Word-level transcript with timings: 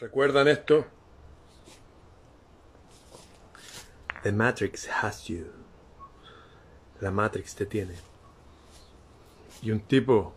¿Recuerdan 0.00 0.46
esto? 0.46 0.86
The 4.22 4.30
Matrix 4.30 4.88
has 4.88 5.24
you. 5.24 5.46
La 7.00 7.10
Matrix 7.10 7.56
te 7.56 7.66
tiene. 7.66 7.94
Y 9.60 9.72
un 9.72 9.80
tipo 9.80 10.34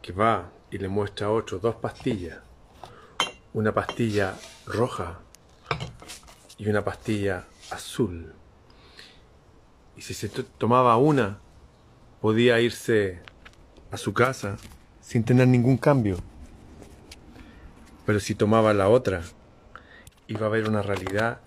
que 0.00 0.12
va 0.12 0.52
y 0.70 0.78
le 0.78 0.86
muestra 0.86 1.26
a 1.26 1.30
otro 1.30 1.58
dos 1.58 1.74
pastillas. 1.74 2.38
Una 3.54 3.74
pastilla 3.74 4.36
roja 4.66 5.18
y 6.56 6.68
una 6.68 6.84
pastilla 6.84 7.46
azul. 7.70 8.34
Y 9.96 10.02
si 10.02 10.14
se 10.14 10.28
tomaba 10.28 10.96
una, 10.96 11.40
podía 12.20 12.60
irse 12.60 13.20
a 13.90 13.96
su 13.96 14.14
casa 14.14 14.58
sin 15.00 15.24
tener 15.24 15.48
ningún 15.48 15.76
cambio. 15.76 16.18
Pero 18.06 18.20
si 18.20 18.34
tomaba 18.34 18.74
la 18.74 18.88
otra, 18.88 19.22
iba 20.26 20.42
a 20.42 20.46
haber 20.46 20.68
una 20.68 20.82
realidad 20.82 21.40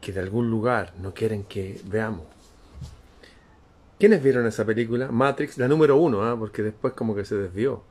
que 0.00 0.12
de 0.12 0.20
algún 0.20 0.50
lugar 0.50 0.94
no 0.98 1.14
quieren 1.14 1.44
que 1.44 1.80
veamos. 1.84 2.26
¿Quiénes 3.98 4.22
vieron 4.22 4.46
esa 4.46 4.64
película? 4.64 5.10
Matrix, 5.10 5.58
la 5.58 5.68
número 5.68 5.96
uno, 5.96 6.22
¿ah? 6.22 6.36
porque 6.38 6.62
después 6.62 6.94
como 6.94 7.14
que 7.14 7.24
se 7.24 7.36
desvió. 7.36 7.84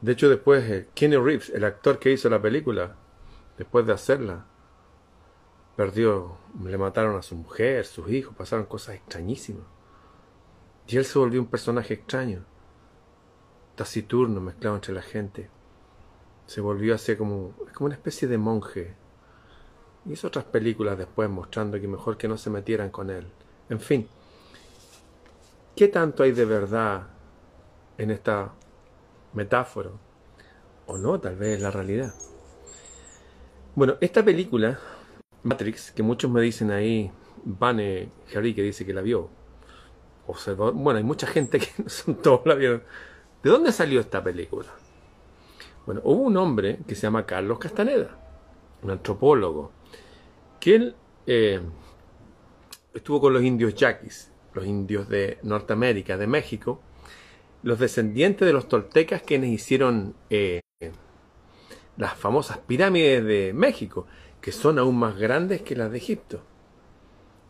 De 0.00 0.12
hecho, 0.12 0.30
después 0.30 0.64
eh, 0.70 0.88
Kenny 0.94 1.16
Reeves, 1.16 1.50
el 1.50 1.64
actor 1.64 1.98
que 1.98 2.10
hizo 2.10 2.30
la 2.30 2.40
película, 2.40 2.96
después 3.58 3.86
de 3.86 3.92
hacerla, 3.92 4.46
perdió, 5.76 6.38
le 6.64 6.78
mataron 6.78 7.16
a 7.16 7.22
su 7.22 7.36
mujer, 7.36 7.84
sus 7.84 8.10
hijos, 8.10 8.34
pasaron 8.34 8.64
cosas 8.64 8.94
extrañísimas. 8.94 9.66
Y 10.86 10.96
él 10.96 11.04
se 11.04 11.18
volvió 11.18 11.40
un 11.40 11.46
personaje 11.46 11.94
extraño, 11.94 12.44
taciturno, 13.76 14.40
mezclado 14.40 14.76
entre 14.76 14.94
la 14.94 15.02
gente. 15.02 15.50
Se 16.50 16.60
volvió 16.60 16.96
así 16.96 17.14
como, 17.14 17.54
como 17.72 17.86
una 17.86 17.94
especie 17.94 18.26
de 18.26 18.36
monje. 18.36 18.96
Hizo 20.06 20.26
otras 20.26 20.46
películas 20.46 20.98
después 20.98 21.30
mostrando 21.30 21.80
que 21.80 21.86
mejor 21.86 22.16
que 22.16 22.26
no 22.26 22.36
se 22.36 22.50
metieran 22.50 22.90
con 22.90 23.08
él. 23.08 23.24
En 23.68 23.78
fin, 23.78 24.08
¿qué 25.76 25.86
tanto 25.86 26.24
hay 26.24 26.32
de 26.32 26.44
verdad 26.44 27.06
en 27.98 28.10
esta 28.10 28.52
metáfora? 29.32 29.90
O 30.86 30.98
no, 30.98 31.20
tal 31.20 31.36
vez 31.36 31.58
es 31.58 31.62
la 31.62 31.70
realidad. 31.70 32.12
Bueno, 33.76 33.94
esta 34.00 34.24
película, 34.24 34.76
Matrix, 35.44 35.92
que 35.92 36.02
muchos 36.02 36.32
me 36.32 36.40
dicen 36.40 36.72
ahí, 36.72 37.12
Vane 37.44 38.10
Harry 38.34 38.54
que 38.56 38.62
dice 38.64 38.84
que 38.84 38.92
la 38.92 39.02
vio. 39.02 39.28
Observador, 40.26 40.74
bueno, 40.74 40.98
hay 40.98 41.04
mucha 41.04 41.28
gente 41.28 41.60
que 41.60 41.68
no 41.80 41.88
son 41.88 42.16
todos 42.16 42.44
la 42.44 42.56
vieron. 42.56 42.82
¿De 43.40 43.50
dónde 43.50 43.70
salió 43.70 44.00
esta 44.00 44.20
película? 44.24 44.79
Bueno, 45.86 46.00
hubo 46.04 46.22
un 46.22 46.36
hombre 46.36 46.80
que 46.86 46.94
se 46.94 47.02
llama 47.02 47.26
Carlos 47.26 47.58
Castaneda, 47.58 48.18
un 48.82 48.90
antropólogo, 48.90 49.72
que 50.58 50.74
él 50.74 50.96
eh, 51.26 51.60
estuvo 52.94 53.20
con 53.20 53.32
los 53.32 53.42
indios 53.42 53.74
yaquis, 53.74 54.30
los 54.54 54.66
indios 54.66 55.08
de 55.08 55.38
Norteamérica, 55.42 56.16
de 56.16 56.26
México, 56.26 56.80
los 57.62 57.78
descendientes 57.78 58.46
de 58.46 58.52
los 58.52 58.68
toltecas 58.68 59.22
quienes 59.22 59.50
hicieron 59.50 60.14
eh, 60.30 60.60
las 61.96 62.14
famosas 62.14 62.58
pirámides 62.58 63.24
de 63.24 63.52
México, 63.54 64.06
que 64.40 64.52
son 64.52 64.78
aún 64.78 64.98
más 64.98 65.18
grandes 65.18 65.62
que 65.62 65.76
las 65.76 65.90
de 65.90 65.98
Egipto. 65.98 66.42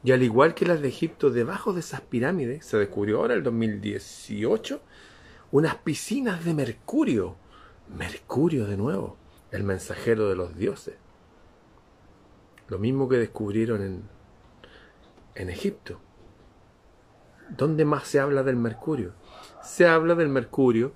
Y 0.03 0.12
al 0.12 0.23
igual 0.23 0.55
que 0.55 0.67
las 0.67 0.81
de 0.81 0.89
Egipto, 0.89 1.31
debajo 1.31 1.73
de 1.73 1.81
esas 1.81 2.01
pirámides, 2.01 2.64
se 2.67 2.78
descubrió 2.78 3.19
ahora, 3.19 3.34
el 3.34 3.42
2018, 3.42 4.81
unas 5.53 5.77
piscinas 5.77 6.45
de 6.45 6.55
mercurio. 6.55 7.36
Mercurio 7.96 8.66
de 8.66 8.77
nuevo, 8.77 9.16
el 9.50 9.64
mensajero 9.64 10.28
de 10.28 10.36
los 10.36 10.56
dioses. 10.56 10.94
Lo 12.69 12.78
mismo 12.78 13.08
que 13.08 13.16
descubrieron 13.16 13.83
en, 13.83 14.02
en 15.34 15.50
Egipto. 15.50 16.00
¿Dónde 17.48 17.84
más 17.84 18.06
se 18.06 18.20
habla 18.20 18.45
del 18.45 18.56
mercurio? 18.56 19.12
Se 19.62 19.89
habla 19.89 20.14
del 20.14 20.29
mercurio 20.29 20.92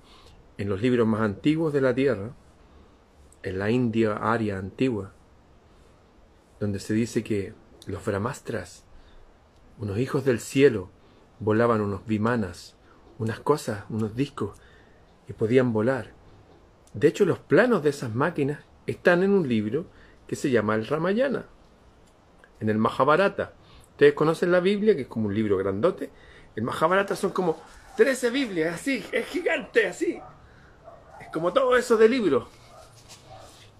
en 0.56 0.68
los 0.68 0.80
libros 0.80 1.06
más 1.06 1.20
antiguos 1.20 1.72
de 1.72 1.80
la 1.80 1.94
Tierra, 1.94 2.30
en 3.42 3.58
la 3.58 3.70
India 3.70 4.14
Aria 4.14 4.56
antigua, 4.56 5.12
donde 6.60 6.78
se 6.78 6.94
dice 6.94 7.24
que 7.24 7.54
los 7.86 8.04
Brahmastras, 8.04 8.84
unos 9.78 9.98
hijos 9.98 10.24
del 10.24 10.38
cielo, 10.38 10.90
volaban 11.40 11.80
unos 11.80 12.06
vimanas, 12.06 12.76
unas 13.18 13.40
cosas, 13.40 13.84
unos 13.90 14.14
discos, 14.14 14.56
y 15.28 15.32
podían 15.32 15.72
volar. 15.72 16.13
De 16.94 17.08
hecho, 17.08 17.24
los 17.24 17.40
planos 17.40 17.82
de 17.82 17.90
esas 17.90 18.14
máquinas 18.14 18.60
están 18.86 19.22
en 19.22 19.32
un 19.32 19.48
libro 19.48 19.86
que 20.26 20.36
se 20.36 20.50
llama 20.50 20.74
el 20.76 20.86
Ramayana, 20.86 21.46
en 22.60 22.70
el 22.70 22.78
Mahabharata. 22.78 23.52
Ustedes 23.90 24.14
conocen 24.14 24.52
la 24.52 24.60
Biblia, 24.60 24.94
que 24.94 25.02
es 25.02 25.08
como 25.08 25.26
un 25.26 25.34
libro 25.34 25.56
grandote. 25.56 26.10
El 26.56 26.62
Mahabharata 26.62 27.16
son 27.16 27.32
como 27.32 27.60
13 27.96 28.30
Biblias, 28.30 28.74
así, 28.74 29.04
es 29.12 29.26
gigante, 29.26 29.86
así. 29.86 30.20
Es 31.20 31.28
como 31.32 31.52
todo 31.52 31.76
eso 31.76 31.96
de 31.96 32.08
libros. 32.08 32.46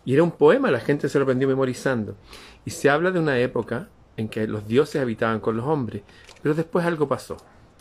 Y 0.05 0.15
era 0.15 0.23
un 0.23 0.33
poema, 0.33 0.71
la 0.71 0.81
gente 0.81 1.09
se 1.09 1.19
lo 1.19 1.23
aprendió 1.23 1.49
memorizando. 1.49 2.17
Y 2.65 2.71
se 2.71 2.91
habla 2.91 3.11
de 3.11 3.21
una 3.21 3.39
época 3.39 3.89
en 4.17 4.29
que 4.29 4.47
los 4.47 4.67
dioses 4.67 5.01
habitaban 5.01 5.41
con 5.41 5.57
los 5.57 5.67
hombres, 5.67 6.03
pero 6.43 6.55
después 6.55 6.85
algo 6.85 7.09
pasó, 7.09 7.37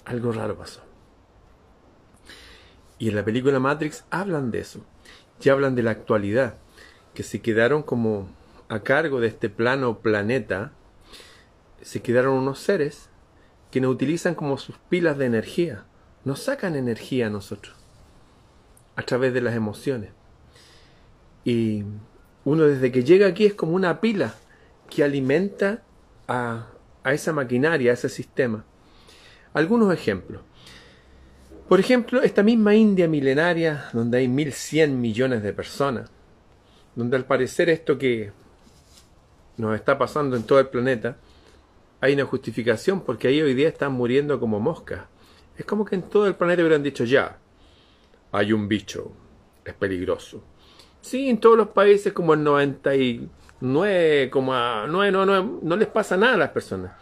algo 0.06 0.32
raro 0.32 0.58
pasó. 0.58 0.82
Y 2.98 3.10
en 3.10 3.16
la 3.16 3.26
película 3.26 3.60
Matrix 3.60 4.06
hablan 4.10 4.52
de 4.52 4.60
eso, 4.60 4.86
y 5.42 5.50
hablan 5.50 5.76
de 5.76 5.84
la 5.84 5.92
actualidad, 5.92 6.56
que 7.14 7.24
se 7.24 7.42
quedaron 7.42 7.84
como 7.84 8.28
a 8.70 8.80
cargo 8.82 9.20
de 9.20 9.28
este 9.28 9.50
plano 9.50 10.00
planeta, 10.00 10.72
se 11.82 12.02
quedaron 12.02 12.34
unos 12.34 12.60
seres 12.60 13.10
que 13.72 13.82
nos 13.82 13.92
utilizan 13.92 14.36
como 14.36 14.58
sus 14.58 14.78
pilas 14.90 15.18
de 15.18 15.26
energía, 15.26 15.86
nos 16.26 16.44
sacan 16.44 16.76
energía 16.76 17.28
a 17.28 17.30
nosotros, 17.30 17.76
a 18.96 19.02
través 19.04 19.34
de 19.34 19.42
las 19.42 19.56
emociones. 19.56 20.12
Y 21.44 21.84
uno 22.46 22.64
desde 22.64 22.92
que 22.92 23.04
llega 23.04 23.28
aquí 23.28 23.46
es 23.46 23.54
como 23.54 23.74
una 23.74 24.00
pila 24.00 24.36
que 24.90 25.04
alimenta 25.04 25.84
a, 26.28 26.68
esa 27.06 27.34
maquinaria, 27.34 27.92
a 27.92 27.94
ese 27.96 28.10
sistema. 28.10 28.64
Algunos 29.54 29.94
ejemplos. 29.94 30.42
Por 31.68 31.80
ejemplo, 31.80 32.22
esta 32.22 32.44
misma 32.44 32.76
India 32.76 33.08
milenaria, 33.08 33.86
donde 33.94 34.20
hay 34.20 34.28
1100 34.28 35.00
millones 35.00 35.42
de 35.44 35.54
personas, 35.54 36.12
donde 36.96 37.18
al 37.18 37.26
parecer 37.26 37.70
esto 37.70 37.98
que 37.98 38.32
nos 39.58 39.76
está 39.76 39.98
pasando 39.98 40.36
en 40.36 40.44
todo 40.44 40.60
el 40.60 40.68
planeta, 40.68 41.18
hay 42.02 42.14
una 42.14 42.26
justificación 42.26 43.02
porque 43.02 43.30
ahí 43.30 43.42
hoy 43.42 43.54
día 43.54 43.70
están 43.70 43.94
muriendo 43.94 44.40
como 44.40 44.60
moscas. 44.60 45.06
Es 45.58 45.66
como 45.66 45.86
que 45.86 45.96
en 45.96 46.04
todo 46.04 46.28
el 46.28 46.36
planeta 46.36 46.62
hubieran 46.62 46.84
dicho 46.84 47.06
ya, 47.06 47.38
hay 48.32 48.52
un 48.52 48.68
bicho, 48.68 49.12
es 49.64 49.74
peligroso 49.74 50.44
Sí, 51.02 51.30
en 51.30 51.38
todos 51.38 51.58
los 51.58 51.68
países 51.70 52.14
como 52.14 52.34
el 52.34 52.44
99, 52.44 54.30
como 54.32 54.54
a 54.54 54.88
no, 54.88 55.12
no, 55.12 55.60
no 55.62 55.76
les 55.76 55.88
pasa 55.90 56.16
nada 56.16 56.36
a 56.36 56.38
las 56.38 56.50
personas. 56.52 56.94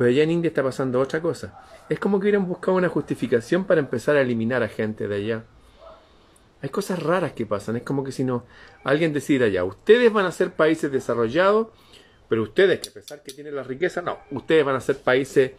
Pero 0.00 0.08
allá 0.08 0.22
en 0.22 0.30
India 0.30 0.48
está 0.48 0.62
pasando 0.62 0.98
otra 0.98 1.20
cosa. 1.20 1.60
Es 1.90 1.98
como 1.98 2.18
que 2.18 2.22
hubieran 2.24 2.48
buscado 2.48 2.78
una 2.78 2.88
justificación 2.88 3.66
para 3.66 3.80
empezar 3.80 4.16
a 4.16 4.22
eliminar 4.22 4.62
a 4.62 4.68
gente 4.68 5.06
de 5.06 5.14
allá. 5.14 5.44
Hay 6.62 6.70
cosas 6.70 7.02
raras 7.02 7.34
que 7.34 7.44
pasan. 7.44 7.76
Es 7.76 7.82
como 7.82 8.02
que 8.02 8.10
si 8.10 8.24
no, 8.24 8.46
alguien 8.82 9.12
decide 9.12 9.44
allá, 9.44 9.62
ustedes 9.62 10.10
van 10.10 10.24
a 10.24 10.32
ser 10.32 10.52
países 10.52 10.90
desarrollados, 10.90 11.66
pero 12.30 12.44
ustedes, 12.44 12.80
que 12.80 12.88
a 12.88 12.92
pesar 12.94 13.22
que 13.22 13.34
tienen 13.34 13.54
la 13.54 13.62
riqueza, 13.62 14.00
no, 14.00 14.20
ustedes 14.30 14.64
van 14.64 14.76
a 14.76 14.80
ser 14.80 14.96
países 15.00 15.50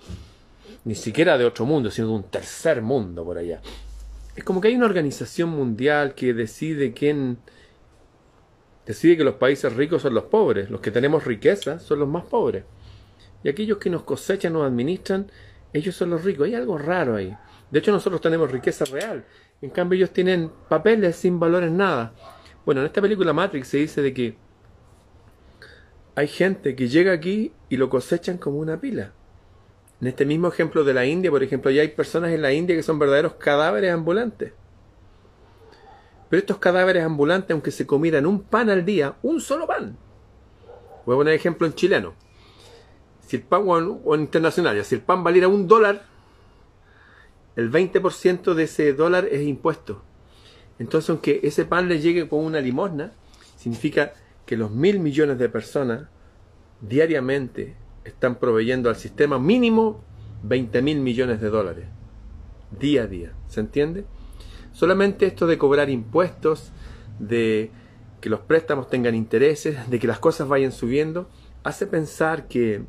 ni 0.85 0.95
siquiera 0.95 1.37
de 1.37 1.45
otro 1.45 1.67
mundo, 1.67 1.91
sino 1.91 2.07
de 2.07 2.13
un 2.13 2.23
tercer 2.23 2.81
mundo 2.81 3.23
por 3.23 3.37
allá. 3.37 3.61
Es 4.35 4.43
como 4.43 4.59
que 4.59 4.69
hay 4.69 4.75
una 4.75 4.87
organización 4.87 5.49
mundial 5.49 6.15
que 6.15 6.33
decide 6.33 6.93
quién 6.93 7.37
decide 8.87 9.17
que 9.17 9.23
los 9.23 9.35
países 9.35 9.71
ricos 9.75 10.01
son 10.01 10.15
los 10.15 10.23
pobres, 10.23 10.71
los 10.71 10.81
que 10.81 10.89
tenemos 10.89 11.25
riqueza 11.25 11.77
son 11.77 11.99
los 11.99 12.09
más 12.09 12.23
pobres. 12.23 12.63
Y 13.43 13.49
aquellos 13.49 13.77
que 13.77 13.89
nos 13.89 14.03
cosechan, 14.03 14.53
nos 14.53 14.65
administran, 14.65 15.31
ellos 15.73 15.95
son 15.95 16.09
los 16.09 16.23
ricos. 16.23 16.47
Hay 16.47 16.55
algo 16.55 16.77
raro 16.77 17.15
ahí. 17.15 17.35
De 17.69 17.79
hecho, 17.79 17.91
nosotros 17.91 18.21
tenemos 18.21 18.51
riqueza 18.51 18.85
real. 18.85 19.25
En 19.61 19.69
cambio, 19.69 19.97
ellos 19.97 20.11
tienen 20.11 20.51
papeles 20.69 21.15
sin 21.15 21.39
valor 21.39 21.63
en 21.63 21.77
nada. 21.77 22.13
Bueno, 22.65 22.81
en 22.81 22.87
esta 22.87 23.01
película 23.01 23.33
Matrix 23.33 23.67
se 23.67 23.77
dice 23.77 24.01
de 24.01 24.13
que 24.13 24.35
hay 26.15 26.27
gente 26.27 26.75
que 26.75 26.87
llega 26.87 27.13
aquí 27.13 27.53
y 27.69 27.77
lo 27.77 27.89
cosechan 27.89 28.37
como 28.37 28.59
una 28.59 28.79
pila. 28.79 29.13
En 30.01 30.07
este 30.07 30.25
mismo 30.25 30.47
ejemplo 30.47 30.83
de 30.83 30.93
la 30.93 31.05
India, 31.05 31.31
por 31.31 31.43
ejemplo, 31.43 31.71
ya 31.71 31.83
hay 31.83 31.89
personas 31.89 32.31
en 32.31 32.41
la 32.41 32.51
India 32.51 32.75
que 32.75 32.83
son 32.83 32.99
verdaderos 32.99 33.35
cadáveres 33.35 33.91
ambulantes. 33.91 34.53
Pero 36.29 36.39
estos 36.39 36.57
cadáveres 36.57 37.03
ambulantes, 37.03 37.51
aunque 37.51 37.71
se 37.71 37.85
comieran 37.85 38.25
un 38.25 38.41
pan 38.41 38.69
al 38.69 38.83
día, 38.83 39.15
un 39.21 39.39
solo 39.41 39.67
pan. 39.67 39.97
Voy 41.05 41.15
a 41.15 41.17
poner 41.17 41.33
ejemplo 41.33 41.67
en 41.67 41.73
chileno. 41.73 42.13
Si 43.31 43.37
el 43.37 43.43
pan, 43.43 43.63
o 43.65 44.15
en, 44.15 44.21
internacional, 44.23 44.75
ya, 44.75 44.83
si 44.83 44.93
el 44.93 44.99
pan 44.99 45.23
valiera 45.23 45.47
un 45.47 45.65
dólar, 45.65 46.03
el 47.55 47.71
20% 47.71 48.53
de 48.53 48.63
ese 48.63 48.91
dólar 48.91 49.25
es 49.31 49.47
impuesto. 49.47 50.01
Entonces, 50.79 51.09
aunque 51.09 51.39
ese 51.41 51.63
pan 51.63 51.87
le 51.87 52.01
llegue 52.01 52.27
con 52.27 52.43
una 52.43 52.59
limosna, 52.59 53.13
significa 53.55 54.11
que 54.45 54.57
los 54.57 54.71
mil 54.71 54.99
millones 54.99 55.39
de 55.39 55.47
personas 55.47 56.09
diariamente 56.81 57.77
están 58.03 58.35
proveyendo 58.35 58.89
al 58.89 58.97
sistema 58.97 59.39
mínimo 59.39 60.03
20 60.43 60.81
mil 60.81 60.99
millones 60.99 61.39
de 61.39 61.49
dólares. 61.51 61.85
Día 62.77 63.03
a 63.03 63.07
día. 63.07 63.31
¿Se 63.47 63.61
entiende? 63.61 64.03
Solamente 64.73 65.25
esto 65.25 65.47
de 65.47 65.57
cobrar 65.57 65.89
impuestos, 65.89 66.73
de 67.17 67.71
que 68.19 68.29
los 68.29 68.41
préstamos 68.41 68.89
tengan 68.89 69.15
intereses, 69.15 69.89
de 69.89 69.99
que 69.99 70.07
las 70.07 70.19
cosas 70.19 70.49
vayan 70.49 70.73
subiendo, 70.73 71.29
hace 71.63 71.87
pensar 71.87 72.49
que 72.49 72.83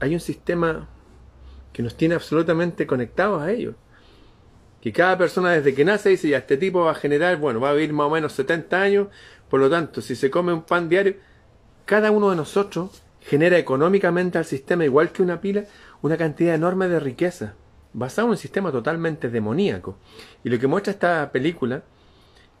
hay 0.00 0.14
un 0.14 0.20
sistema 0.20 0.88
que 1.72 1.82
nos 1.82 1.96
tiene 1.96 2.14
absolutamente 2.14 2.86
conectados 2.86 3.42
a 3.42 3.50
ellos. 3.50 3.74
Que 4.80 4.92
cada 4.92 5.18
persona 5.18 5.52
desde 5.52 5.74
que 5.74 5.84
nace 5.84 6.10
dice, 6.10 6.28
ya, 6.28 6.38
este 6.38 6.56
tipo 6.56 6.84
va 6.84 6.92
a 6.92 6.94
generar, 6.94 7.38
bueno, 7.38 7.60
va 7.60 7.70
a 7.70 7.74
vivir 7.74 7.92
más 7.92 8.06
o 8.06 8.10
menos 8.10 8.32
70 8.32 8.80
años, 8.80 9.08
por 9.50 9.60
lo 9.60 9.68
tanto, 9.68 10.00
si 10.00 10.14
se 10.14 10.30
come 10.30 10.52
un 10.52 10.62
pan 10.62 10.88
diario, 10.88 11.16
cada 11.84 12.10
uno 12.10 12.30
de 12.30 12.36
nosotros 12.36 13.02
genera 13.20 13.58
económicamente 13.58 14.38
al 14.38 14.44
sistema, 14.44 14.84
igual 14.84 15.10
que 15.10 15.22
una 15.22 15.40
pila, 15.40 15.64
una 16.02 16.16
cantidad 16.16 16.54
enorme 16.54 16.88
de 16.88 17.00
riqueza, 17.00 17.54
basado 17.92 18.28
en 18.28 18.32
un 18.32 18.36
sistema 18.36 18.70
totalmente 18.70 19.28
demoníaco. 19.28 19.98
Y 20.44 20.50
lo 20.50 20.58
que 20.58 20.66
muestra 20.66 20.92
esta 20.92 21.32
película, 21.32 21.82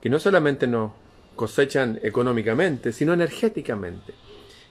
que 0.00 0.10
no 0.10 0.18
solamente 0.18 0.66
nos 0.66 0.92
cosechan 1.36 2.00
económicamente, 2.02 2.92
sino 2.92 3.12
energéticamente, 3.12 4.14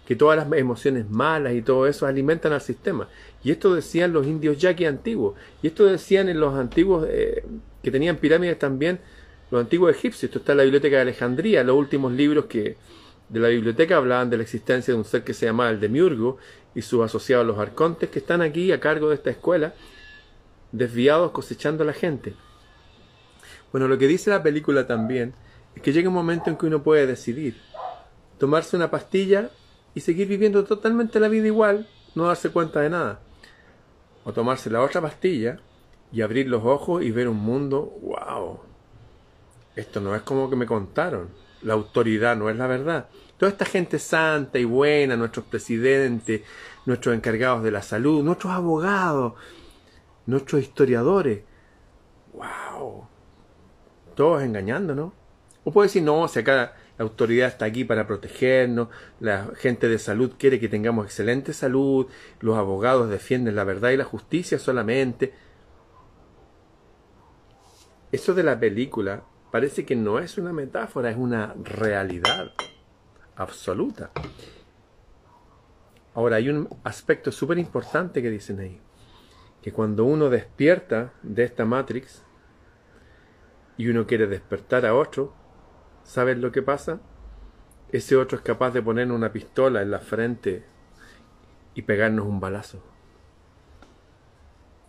que 0.06 0.16
todas 0.16 0.38
las 0.38 0.60
emociones 0.60 1.10
malas 1.10 1.54
y 1.54 1.62
todo 1.62 1.88
eso 1.88 2.06
alimentan 2.06 2.54
al 2.54 2.62
sistema. 2.62 3.08
Y 3.44 3.52
esto 3.52 3.74
decían 3.74 4.14
los 4.14 4.26
indios 4.28 4.58
yaquis 4.58 4.88
antiguos, 4.88 5.36
y 5.62 5.68
esto 5.68 5.86
decían 5.86 6.30
en 6.30 6.40
los 6.40 6.56
antiguos 6.56 7.08
eh, 7.10 7.44
que 7.84 7.92
tenían 7.92 8.18
pirámides 8.18 8.60
también, 8.60 9.00
los 9.52 9.62
antiguos 9.62 9.96
egipcios. 9.96 10.26
Esto 10.26 10.40
está 10.40 10.54
en 10.54 10.58
la 10.60 10.64
biblioteca 10.64 10.98
de 10.98 11.02
Alejandría, 11.04 11.64
los 11.64 11.76
últimos 11.76 12.12
libros 12.12 12.46
que 12.46 12.78
de 13.30 13.40
la 13.40 13.48
biblioteca 13.48 13.98
hablaban 13.98 14.30
de 14.30 14.38
la 14.38 14.44
existencia 14.44 14.94
de 14.94 15.00
un 15.00 15.06
ser 15.06 15.24
que 15.24 15.34
se 15.34 15.48
llamaba 15.48 15.72
el 15.72 15.80
Demiurgo 15.80 16.38
y 16.76 16.82
sus 16.82 17.04
asociados 17.04 17.46
los 17.46 17.58
arcontes 17.58 18.10
que 18.10 18.20
están 18.20 18.42
aquí 18.42 18.72
a 18.72 18.80
cargo 18.80 19.10
de 19.10 19.16
esta 19.16 19.32
escuela, 19.32 19.74
desviados 20.72 21.32
cosechando 21.32 21.84
a 21.84 21.88
la 21.88 21.94
gente. 21.94 22.34
Bueno, 23.72 23.88
lo 23.88 23.98
que 23.98 24.08
dice 24.08 24.30
la 24.30 24.44
película 24.44 24.86
también 24.86 25.34
es 25.76 25.82
que 25.82 25.92
llega 25.92 26.10
un 26.10 26.16
momento 26.16 26.50
en 26.50 26.58
que 26.58 26.66
uno 26.66 26.84
puede 26.84 27.08
decidir 27.08 27.56
tomarse 28.38 28.76
una 28.76 28.92
pastilla 28.92 29.50
y 29.96 30.02
seguir 30.02 30.28
viviendo 30.28 30.66
totalmente 30.66 31.20
la 31.20 31.30
vida 31.30 31.48
igual, 31.48 31.88
no 32.14 32.28
darse 32.28 32.50
cuenta 32.50 32.82
de 32.82 32.90
nada. 32.90 33.22
O 34.26 34.34
tomarse 34.34 34.70
la 34.70 34.82
otra 34.82 35.02
pastilla 35.02 35.60
y 36.12 36.22
abrir 36.22 36.48
los 36.48 36.64
ojos 36.66 37.02
y 37.02 37.12
ver 37.12 37.30
un 37.30 37.38
mundo, 37.38 37.98
wow, 38.02 38.60
esto 39.76 40.02
no 40.02 40.14
es 40.16 40.22
como 40.22 40.50
que 40.50 40.58
me 40.58 40.66
contaron, 40.66 41.30
la 41.62 41.74
autoridad 41.74 42.36
no 42.36 42.50
es 42.50 42.58
la 42.58 42.68
verdad. 42.68 43.08
Toda 43.38 43.52
esta 43.52 43.66
gente 43.66 43.98
santa 43.98 44.60
y 44.60 44.66
buena, 44.66 45.16
nuestros 45.16 45.46
presidentes, 45.46 46.42
nuestros 46.86 47.16
encargados 47.16 47.64
de 47.64 47.72
la 47.72 47.82
salud, 47.82 48.24
nuestros 48.24 48.54
abogados, 48.54 49.34
nuestros 50.26 50.62
historiadores, 50.62 51.44
wow, 52.34 53.08
todos 54.14 54.44
engañándonos. 54.44 55.14
O 55.64 55.72
puede 55.72 55.88
decir, 55.88 56.04
no, 56.04 56.28
si 56.28 56.40
acá 56.40 56.76
la 56.98 57.04
autoridad 57.04 57.50
está 57.50 57.66
aquí 57.66 57.84
para 57.84 58.08
protegernos, 58.08 58.88
la 59.20 59.50
gente 59.56 59.90
de 59.90 60.00
salud 60.00 60.34
quiere 60.38 60.60
que 60.60 60.70
tengamos 60.70 61.06
excelente 61.06 61.52
salud, 61.52 62.08
los 62.40 62.58
abogados 62.58 63.10
defienden 63.10 63.56
la 63.56 63.66
verdad 63.66 63.90
y 63.90 63.98
la 63.98 64.06
justicia 64.06 64.60
solamente. 64.60 65.34
Eso 68.12 68.34
de 68.34 68.44
la 68.44 68.58
película 68.60 69.24
parece 69.52 69.86
que 69.86 69.96
no 69.96 70.20
es 70.20 70.38
una 70.38 70.54
metáfora, 70.54 71.10
es 71.10 71.18
una 71.18 71.54
realidad 71.62 72.52
absoluta. 73.36 74.12
Ahora, 76.14 76.38
hay 76.38 76.48
un 76.48 76.70
aspecto 76.86 77.30
súper 77.30 77.58
importante 77.58 78.22
que 78.22 78.30
dicen 78.30 78.62
ahí, 78.62 78.80
que 79.62 79.74
cuando 79.74 80.06
uno 80.06 80.30
despierta 80.30 81.12
de 81.24 81.44
esta 81.44 81.66
Matrix 81.66 82.24
y 83.78 83.90
uno 83.90 84.08
quiere 84.08 84.28
despertar 84.28 84.86
a 84.86 84.96
otro, 84.96 85.34
¿sabes 86.06 86.38
lo 86.38 86.54
que 86.54 86.62
pasa? 86.62 87.02
Ese 87.92 88.16
otro 88.16 88.38
es 88.38 88.44
capaz 88.44 88.72
de 88.72 88.82
poner 88.82 89.12
una 89.12 89.34
pistola 89.34 89.82
en 89.82 89.92
la 89.92 90.00
frente 90.00 90.64
y 91.74 91.82
pegarnos 91.82 92.26
un 92.26 92.40
balazo. 92.40 92.82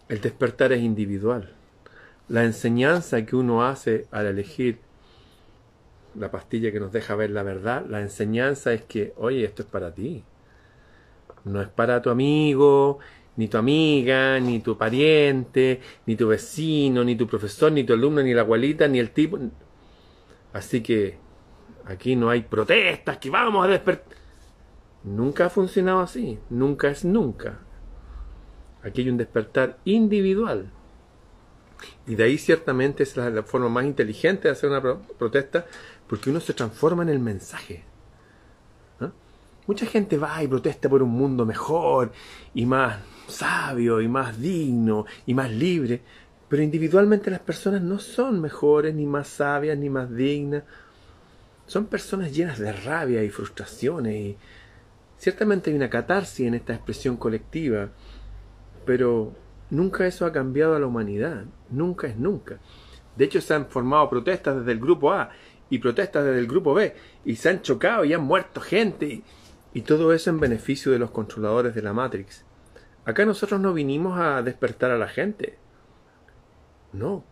El 0.09 0.21
despertar 0.21 0.73
es 0.73 0.81
individual 0.81 1.57
la 2.29 2.45
enseñanza 2.45 3.25
que 3.25 3.37
uno 3.37 3.65
hace 3.65 4.07
al 4.11 4.27
elegir 4.27 4.79
la 6.19 6.31
pastilla 6.31 6.73
que 6.73 6.81
nos 6.81 6.93
deja 6.93 7.15
ver 7.15 7.31
la 7.31 7.43
verdad, 7.43 7.85
la 7.89 8.01
enseñanza 8.01 8.73
es 8.73 8.83
que, 8.83 9.13
oye, 9.17 9.45
esto 9.45 9.63
es 9.63 9.69
para 9.69 9.93
ti. 9.93 10.25
No 11.45 11.61
es 11.61 11.69
para 11.69 12.01
tu 12.01 12.11
amigo, 12.11 12.99
ni 13.37 13.49
tu 13.49 13.59
amiga, 13.59 14.41
ni 14.41 14.61
tu 14.61 14.79
pariente, 14.79 15.81
ni 16.07 16.17
tu 16.17 16.29
vecino, 16.29 17.05
ni 17.05 17.17
tu 17.17 17.27
profesor, 17.27 17.71
ni 17.71 17.85
tu 17.85 17.93
alumno, 17.93 18.23
ni 18.23 18.33
la 18.33 18.41
abuelita, 18.41 18.89
ni 18.89 18.99
el 18.99 19.11
tipo. 19.11 19.39
Así 20.57 20.83
que 20.83 21.19
aquí 21.85 22.17
no 22.17 22.31
hay 22.31 22.43
protestas, 22.43 23.19
que 23.19 23.29
vamos 23.29 23.65
a 23.65 23.69
despertar. 23.69 24.17
Nunca 25.05 25.47
ha 25.47 25.51
funcionado 25.51 26.01
así, 26.01 26.39
nunca 26.49 26.89
es 26.89 27.05
nunca. 27.05 27.59
Aquí 28.83 29.03
hay 29.03 29.11
un 29.11 29.19
despertar 29.19 29.79
individual. 29.85 30.71
Y 32.07 32.15
de 32.15 32.25
ahí 32.25 32.39
ciertamente 32.39 33.03
es 33.03 33.17
la, 33.19 33.43
forma 33.43 33.69
más 33.69 33.85
inteligente 33.85 34.49
de 34.49 34.53
hacer 34.53 34.71
una 34.71 34.81
protesta, 35.19 35.67
porque 36.09 36.31
uno 36.31 36.41
se 36.41 36.55
transforma 36.55 37.03
en 37.03 37.11
el 37.11 37.19
mensaje. 37.19 37.85
Mucha 39.67 39.85
gente 39.85 40.17
va 40.17 40.43
y 40.43 40.49
protesta 40.49 40.89
por 40.89 41.03
un 41.03 41.11
mundo 41.11 41.45
mejor 41.45 42.13
y 42.55 42.65
más 42.65 42.99
sabio 43.27 44.01
y 44.01 44.07
más 44.07 44.41
digno 44.41 45.05
y 45.27 45.35
más 45.35 45.51
libre, 45.51 46.03
pero 46.49 46.63
individualmente 46.63 47.31
las 47.31 47.41
personas 47.41 47.83
no 47.83 47.99
son 47.99 48.41
mejores, 48.41 48.95
ni 48.95 49.07
más 49.07 49.29
sabias, 49.29 49.77
ni 49.77 49.91
más 49.91 50.15
dignas. 50.15 50.63
Son 51.67 51.87
personas 51.87 52.33
llenas 52.33 52.59
de 52.59 52.73
rabia 52.73 53.25
y 53.25 53.31
frustraciones 53.31 54.15
y 54.15 54.37
ciertamente 55.19 55.71
hay 55.71 55.77
una 55.77 55.91
catarsis 55.91 56.47
en 56.47 56.55
esta 56.55 56.75
expresión 56.75 57.17
colectiva, 57.17 57.89
pero 58.85 59.33
Nunca 59.71 60.07
eso 60.07 60.27
ha 60.27 60.33
cambiado 60.33 60.77
a 60.77 60.79
la 60.79 60.87
humanidad, 60.87 61.45
nunca 61.71 62.07
es 62.07 62.17
nunca. 62.17 62.59
De 63.17 63.25
hecho, 63.25 63.41
se 63.41 63.55
han 63.55 63.67
formado 63.67 64.09
protestas 64.09 64.59
desde 64.59 64.73
el 64.73 64.79
grupo 64.79 65.13
A 65.13 65.31
y 65.69 65.79
protestas 65.79 66.25
desde 66.25 66.39
el 66.39 66.47
grupo 66.47 66.75
B 66.75 66.95
y 67.25 67.37
se 67.37 67.49
han 67.49 67.63
chocado 67.63 68.05
y 68.05 68.13
han 68.13 68.23
muerto 68.23 68.61
gente 68.61 69.23
y, 69.75 69.83
todo 69.83 70.13
eso 70.13 70.31
en 70.31 70.41
beneficio 70.41 70.93
de 70.93 70.99
los 70.99 71.11
controladores 71.11 71.75
de 71.75 71.83
la 71.83 71.93
Matrix. 71.93 72.45
Acá 73.05 73.25
nosotros 73.25 73.61
no 73.61 73.73
vinimos 73.73 74.19
a 74.19 74.43
despertar 74.43 74.91
a 74.91 74.99
la 74.99 75.09
gente. 75.09 75.59
No, 76.97 77.25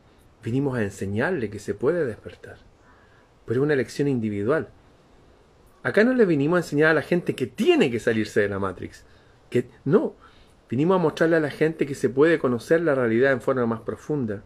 vinimos 0.42 0.76
a 0.76 0.82
enseñarle 0.82 1.50
que 1.50 1.58
se 1.58 1.74
puede 1.74 2.04
despertar. 2.04 2.58
Pero 3.46 3.60
es 3.60 3.64
una 3.64 3.74
elección 3.74 4.08
individual. 4.08 4.68
Acá 5.82 6.04
no 6.04 6.14
le 6.14 6.26
vinimos 6.26 6.56
a 6.56 6.60
enseñar 6.60 6.90
a 6.90 6.94
la 6.94 7.02
gente 7.02 7.34
que 7.34 7.46
tiene 7.46 7.90
que 7.90 8.00
salirse 8.00 8.40
de 8.40 8.48
la 8.48 8.58
Matrix. 8.58 9.04
Que 9.50 9.68
no, 9.84 10.14
Vinimos 10.74 10.96
a 10.96 10.98
mostrarle 10.98 11.36
a 11.36 11.40
la 11.40 11.50
gente 11.50 11.86
que 11.86 11.94
se 11.94 12.08
puede 12.08 12.38
conocer 12.38 12.80
la 12.80 12.94
realidad 12.94 13.32
en 13.32 13.40
forma 13.40 13.66
más 13.66 13.82
profunda 13.82 14.42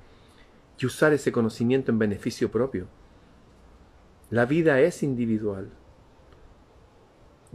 y 0.78 0.86
usar 0.86 1.12
ese 1.12 1.32
conocimiento 1.32 1.90
en 1.90 1.98
beneficio 1.98 2.50
propio. 2.50 2.86
La 4.30 4.44
vida 4.44 4.80
es 4.80 5.02
individual. 5.02 5.70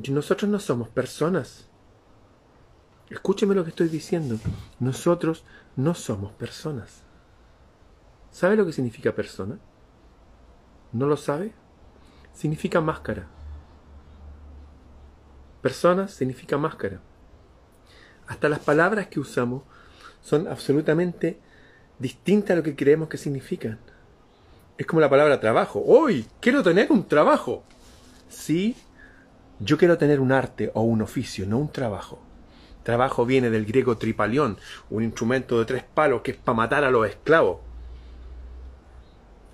Y 0.01 0.12
nosotros 0.12 0.50
no 0.50 0.60
somos 0.60 0.89
personas. 0.89 1.67
Escúcheme 3.10 3.53
lo 3.53 3.63
que 3.63 3.70
estoy 3.70 3.89
diciendo. 3.89 4.39
Nosotros 4.79 5.43
no 5.75 5.93
somos 5.93 6.32
personas. 6.32 7.03
¿Sabe 8.33 8.55
lo 8.55 8.65
que 8.65 8.73
significa 8.73 9.13
persona? 9.13 9.59
¿No 10.91 11.05
lo 11.05 11.17
sabe? 11.17 11.53
Significa 12.33 12.81
máscara. 12.81 13.27
Persona 15.61 16.07
significa 16.07 16.57
máscara. 16.57 16.99
Hasta 18.25 18.49
las 18.49 18.57
palabras 18.57 19.05
que 19.05 19.19
usamos 19.19 19.61
son 20.21 20.47
absolutamente 20.47 21.39
distintas 21.99 22.51
a 22.51 22.55
lo 22.55 22.63
que 22.63 22.75
creemos 22.75 23.07
que 23.07 23.17
significan. 23.17 23.77
Es 24.79 24.87
como 24.87 24.99
la 24.99 25.11
palabra 25.11 25.39
trabajo. 25.39 25.83
Hoy 25.85 26.25
quiero 26.41 26.63
tener 26.63 26.91
un 26.91 27.07
trabajo. 27.07 27.63
Sí, 28.29 28.75
yo 29.59 29.77
quiero 29.77 29.99
tener 29.99 30.19
un 30.19 30.31
arte 30.31 30.71
o 30.73 30.81
un 30.81 31.03
oficio, 31.03 31.45
no 31.45 31.59
un 31.59 31.71
trabajo. 31.71 32.19
Trabajo 32.81 33.27
viene 33.27 33.51
del 33.51 33.67
griego 33.67 33.95
tripalión, 33.95 34.57
un 34.89 35.03
instrumento 35.03 35.59
de 35.59 35.65
tres 35.65 35.83
palos 35.83 36.23
que 36.23 36.31
es 36.31 36.37
para 36.37 36.55
matar 36.55 36.83
a 36.83 36.89
los 36.89 37.07
esclavos. 37.07 37.73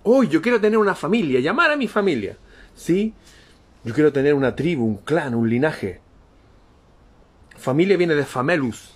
Hoy 0.03 0.27
yo 0.29 0.41
quiero 0.41 0.61
tener 0.61 0.77
una 0.77 0.95
familia, 0.95 1.39
llamar 1.39 1.71
a 1.71 1.77
mi 1.77 1.87
familia. 1.87 2.37
Sí, 2.73 3.13
yo 3.83 3.93
quiero 3.93 4.13
tener 4.13 4.33
una 4.33 4.55
tribu, 4.55 4.85
un 4.85 4.97
clan, 4.97 5.35
un 5.35 5.49
linaje. 5.49 6.01
Familia 7.57 7.97
viene 7.97 8.15
de 8.15 8.25
famelus, 8.25 8.93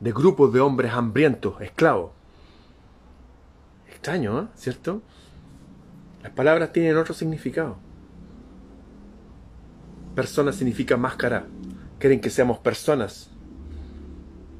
de 0.00 0.12
grupos 0.12 0.52
de 0.52 0.60
hombres 0.60 0.92
hambrientos, 0.92 1.60
esclavos. 1.60 2.12
Extraño, 3.88 4.40
¿eh? 4.40 4.46
¿cierto? 4.54 5.02
Las 6.22 6.32
palabras 6.32 6.72
tienen 6.72 6.96
otro 6.96 7.14
significado. 7.14 7.78
Persona 10.14 10.52
significa 10.52 10.96
máscara. 10.96 11.46
Quieren 11.98 12.20
que 12.20 12.30
seamos 12.30 12.58
personas. 12.58 13.30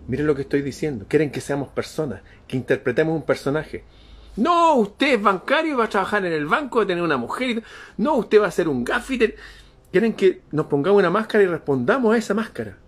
Miren 0.09 0.26
lo 0.26 0.35
que 0.35 0.43
estoy 0.43 0.62
diciendo. 0.62 1.07
Quieren 1.09 1.31
que 1.31 1.40
seamos 1.40 1.69
personas, 1.69 2.23
que 2.47 2.57
interpretemos 2.57 3.14
un 3.14 3.23
personaje. 3.23 3.85
No, 4.37 4.77
usted 4.77 5.15
es 5.15 5.23
bancario 5.23 5.73
y 5.73 5.77
va 5.77 5.85
a 5.85 5.89
trabajar 5.89 6.25
en 6.25 6.33
el 6.33 6.47
banco, 6.47 6.79
va 6.79 6.85
a 6.85 6.87
tener 6.87 7.03
una 7.03 7.17
mujer. 7.17 7.63
No, 7.97 8.17
usted 8.17 8.41
va 8.41 8.47
a 8.47 8.51
ser 8.51 8.69
un 8.69 8.85
gaffiter. 8.85 9.37
Quieren 9.91 10.15
que 10.15 10.43
nos 10.53 10.67
pongamos 10.67 11.01
una 11.01 11.11
máscara 11.11 11.45
y 11.45 11.47
respondamos 11.47 12.15
a 12.15 12.19
esa 12.19 12.35
máscara. 12.35 12.79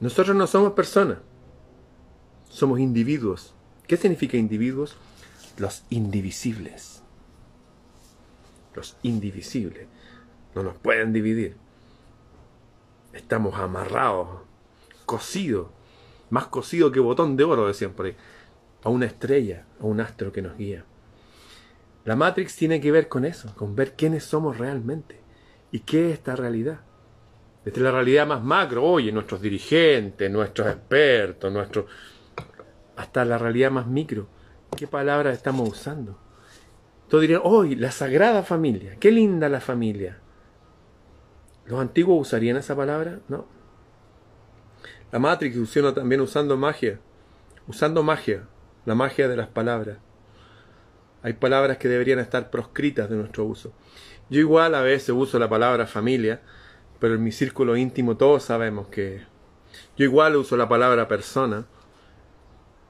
Nosotros 0.00 0.36
no 0.36 0.46
somos 0.46 0.72
personas. 0.72 1.18
Somos 2.48 2.80
individuos. 2.80 3.54
¿Qué 3.86 3.96
significa 3.96 4.36
individuos? 4.36 4.96
Los 5.58 5.84
indivisibles. 5.90 7.02
Los 8.74 8.96
indivisibles. 9.02 9.86
No 10.54 10.62
nos 10.62 10.76
pueden 10.78 11.12
dividir. 11.12 11.56
Estamos 13.12 13.54
amarrados, 13.54 14.28
cosidos, 15.06 15.68
más 16.30 16.46
cosido 16.48 16.92
que 16.92 17.00
botón 17.00 17.36
de 17.36 17.44
oro, 17.44 17.66
decían 17.66 17.92
por 17.92 18.06
ahí, 18.06 18.16
a 18.86 18.88
una 18.88 19.06
estrella, 19.06 19.64
a 19.80 19.84
un 19.84 20.00
astro 20.00 20.30
que 20.30 20.40
nos 20.40 20.56
guía. 20.56 20.84
La 22.04 22.14
Matrix 22.14 22.54
tiene 22.54 22.80
que 22.80 22.92
ver 22.92 23.08
con 23.08 23.24
eso, 23.24 23.52
con 23.56 23.74
ver 23.74 23.94
quiénes 23.96 24.22
somos 24.22 24.58
realmente 24.58 25.18
y 25.72 25.80
qué 25.80 26.06
es 26.06 26.14
esta 26.14 26.36
realidad. 26.36 26.78
Desde 27.64 27.80
la 27.80 27.90
realidad 27.90 28.28
más 28.28 28.44
macro, 28.44 28.84
oye, 28.84 29.10
nuestros 29.10 29.42
dirigentes, 29.42 30.30
nuestros 30.30 30.68
expertos, 30.68 31.52
nuestros 31.52 31.86
hasta 32.94 33.24
la 33.24 33.38
realidad 33.38 33.72
más 33.72 33.88
micro. 33.88 34.28
¿Qué 34.76 34.86
palabras 34.86 35.36
estamos 35.36 35.68
usando? 35.68 36.16
Todos 37.08 37.22
dirían, 37.22 37.40
hoy 37.42 37.74
la 37.74 37.90
sagrada 37.90 38.44
familia, 38.44 38.94
qué 39.00 39.10
linda 39.10 39.48
la 39.48 39.60
familia. 39.60 40.20
¿Los 41.64 41.80
antiguos 41.80 42.20
usarían 42.20 42.56
esa 42.56 42.76
palabra? 42.76 43.18
No. 43.26 43.46
La 45.10 45.18
Matrix 45.18 45.56
funciona 45.56 45.92
también 45.92 46.20
usando 46.20 46.56
magia, 46.56 47.00
usando 47.66 48.04
magia, 48.04 48.46
la 48.86 48.94
magia 48.94 49.28
de 49.28 49.36
las 49.36 49.48
palabras. 49.48 49.98
Hay 51.22 51.34
palabras 51.34 51.76
que 51.76 51.88
deberían 51.88 52.20
estar 52.20 52.50
proscritas 52.50 53.10
de 53.10 53.16
nuestro 53.16 53.44
uso. 53.44 53.72
Yo 54.30 54.40
igual 54.40 54.74
a 54.74 54.80
veces 54.80 55.10
uso 55.10 55.38
la 55.38 55.48
palabra 55.48 55.86
familia, 55.86 56.40
pero 57.00 57.14
en 57.14 57.22
mi 57.22 57.32
círculo 57.32 57.76
íntimo 57.76 58.16
todos 58.16 58.44
sabemos 58.44 58.86
que... 58.86 59.24
Yo 59.96 60.04
igual 60.04 60.36
uso 60.36 60.56
la 60.56 60.68
palabra 60.68 61.08
persona, 61.08 61.66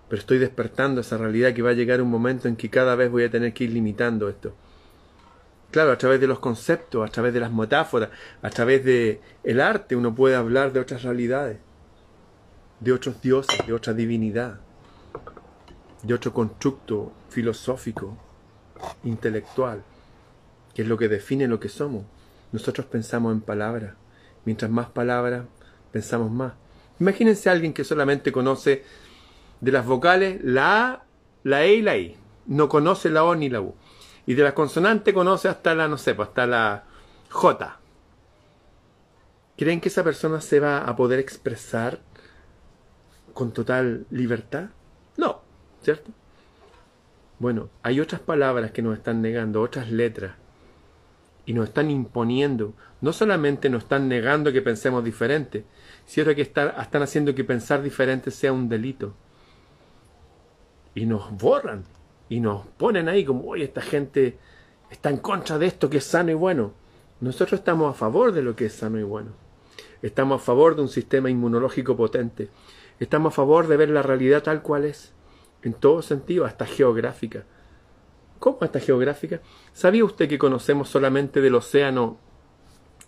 pero 0.09 0.21
estoy 0.21 0.39
despertando 0.39 1.01
esa 1.01 1.17
realidad 1.17 1.55
que 1.55 1.63
va 1.63 1.71
a 1.71 1.75
llegar 1.75 2.01
un 2.01 2.11
momento 2.11 2.47
en 2.47 2.57
que 2.57 2.71
cada 2.71 2.95
vez 2.95 3.11
voy 3.11 3.25
a 3.25 3.31
tener 3.31 3.53
que 3.53 3.65
ir 3.65 3.71
limitando 3.71 4.29
esto. 4.29 4.55
Claro, 5.71 5.91
a 5.91 5.99
través 5.99 6.21
de 6.21 6.27
los 6.27 6.39
conceptos, 6.39 7.09
a 7.09 7.11
través 7.11 7.35
de 7.35 7.41
las 7.41 7.53
metáforas, 7.53 8.11
a 8.41 8.51
través 8.51 8.85
de 8.85 9.21
el 9.43 9.61
arte 9.61 9.97
uno 9.97 10.15
puede 10.15 10.37
hablar 10.37 10.73
de 10.73 10.81
otras 10.81 11.03
realidades, 11.03 11.59
de 12.81 12.93
otros 12.93 13.21
dioses, 13.21 13.67
de 13.67 13.73
otra 13.73 13.95
divinidad, 13.95 14.61
de 16.03 16.15
otro 16.15 16.33
constructo 16.33 17.13
filosófico, 17.29 18.17
intelectual, 19.05 19.83
que 20.75 20.83
es 20.83 20.89
lo 20.89 20.99
que 20.99 21.09
define 21.09 21.49
lo 21.49 21.61
que 21.61 21.69
somos. 21.69 22.05
Nosotros 22.53 22.87
pensamos 22.87 23.33
en 23.33 23.41
palabras. 23.41 23.95
Mientras 24.45 24.71
más 24.71 24.89
palabras, 24.89 25.45
pensamos 25.93 26.31
más. 26.31 26.53
Imagínense 27.01 27.49
a 27.49 27.53
alguien 27.53 27.73
que 27.73 27.85
solamente 27.85 28.33
conoce 28.33 28.85
de 29.61 29.73
las 29.73 29.87
vocales 29.87 30.41
la 30.43 30.87
A, 30.87 31.05
la 31.43 31.65
E 31.65 31.75
y 31.75 31.83
la 31.83 31.97
I. 31.97 32.17
No 32.47 32.69
conoce 32.69 33.11
la 33.11 33.25
O 33.25 33.35
ni 33.35 33.49
la 33.49 33.61
U. 33.61 33.75
Y 34.27 34.35
de 34.35 34.43
las 34.43 34.53
consonantes 34.53 35.15
conoce 35.15 35.49
hasta 35.49 35.75
la, 35.75 35.89
no 35.89 35.99
sé, 35.99 36.15
pues, 36.15 36.29
hasta 36.29 36.47
la 36.47 36.85
J. 37.31 37.79
¿Creen 39.57 39.81
que 39.81 39.89
esa 39.89 40.05
persona 40.05 40.41
se 40.41 40.61
va 40.61 40.79
a 40.79 40.97
poder 40.97 41.19
expresar 41.19 42.01
con 43.33 43.53
total 43.53 44.07
libertad? 44.11 44.67
No, 45.17 45.43
¿cierto? 45.87 46.11
Bueno, 47.39 47.69
hay 47.85 48.01
otras 48.01 48.21
palabras 48.21 48.73
que 48.73 48.83
nos 48.83 48.99
están 48.99 49.23
negando, 49.23 49.63
otras 49.63 49.89
letras, 49.89 50.35
y 51.45 51.53
nos 51.53 51.69
están 51.69 51.93
imponiendo. 51.93 52.75
No 53.01 53.13
solamente 53.13 53.71
nos 53.71 53.85
están 53.85 54.09
negando 54.09 54.53
que 54.53 54.63
pensemos 54.63 55.05
diferente, 55.05 55.65
sino 56.05 56.35
que 56.35 56.43
están, 56.43 56.73
haciendo 56.77 57.37
que 57.37 57.45
pensar 57.45 57.83
diferente 57.85 58.33
sea 58.33 58.53
un 58.53 58.69
delito 58.69 59.15
y 60.93 61.07
nos 61.07 61.31
borran 61.31 61.85
y 62.29 62.41
nos 62.41 62.67
ponen 62.67 63.09
ahí 63.09 63.25
como, 63.25 63.49
oye, 63.49 63.63
esta 63.63 63.81
gente 63.81 64.39
está 64.91 65.11
en 65.11 65.19
contra 65.19 65.57
de 65.57 65.67
esto 65.67 65.89
que 65.89 65.99
es 65.99 66.05
sano 66.05 66.33
y 66.33 66.35
bueno. 66.35 66.73
Nosotros 67.21 67.61
estamos 67.61 67.95
a 67.95 67.97
favor 67.97 68.33
de 68.33 68.43
lo 68.43 68.57
que 68.57 68.67
es 68.67 68.73
sano 68.73 68.99
y 68.99 69.05
bueno. 69.05 69.31
Estamos 70.03 70.43
a 70.43 70.45
favor 70.45 70.75
de 70.75 70.83
un 70.83 70.89
sistema 70.89 71.31
inmunológico 71.31 71.97
potente. 71.97 72.49
Estamos 72.99 73.33
a 73.33 73.37
favor 73.37 73.69
de 73.69 73.77
ver 73.77 73.91
la 73.91 74.03
realidad 74.03 74.43
tal 74.43 74.63
cual 74.63 74.85
es, 74.85 75.13
en 75.67 75.75
todo 75.75 76.01
sentido, 76.01 76.45
hasta 76.45 76.65
geográfica. 76.65 77.45
¿Cómo 78.39 78.59
hasta 78.61 78.79
geográfica? 78.79 79.41
¿Sabía 79.73 80.05
usted 80.05 80.29
que 80.29 80.39
conocemos 80.39 80.89
solamente 80.89 81.41
del 81.41 81.57
océano 81.57 82.19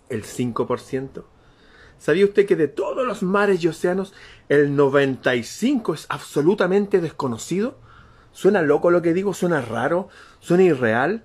el 0.09 0.23
5%? 0.23 1.23
¿Sabía 1.97 2.25
usted 2.25 2.45
que 2.45 2.55
de 2.57 2.67
todos 2.67 3.05
los 3.05 3.23
mares 3.23 3.63
y 3.63 3.69
océanos 3.69 4.13
el 4.49 4.75
95 4.75 5.93
es 5.93 6.05
absolutamente 6.09 6.99
desconocido? 6.99 7.77
¿Suena 8.31 8.61
loco 8.61 8.91
lo 8.91 9.01
que 9.01 9.13
digo? 9.13 9.33
¿Suena 9.33 9.61
raro? 9.61 10.09
¿Suena 10.39 10.63
irreal? 10.63 11.23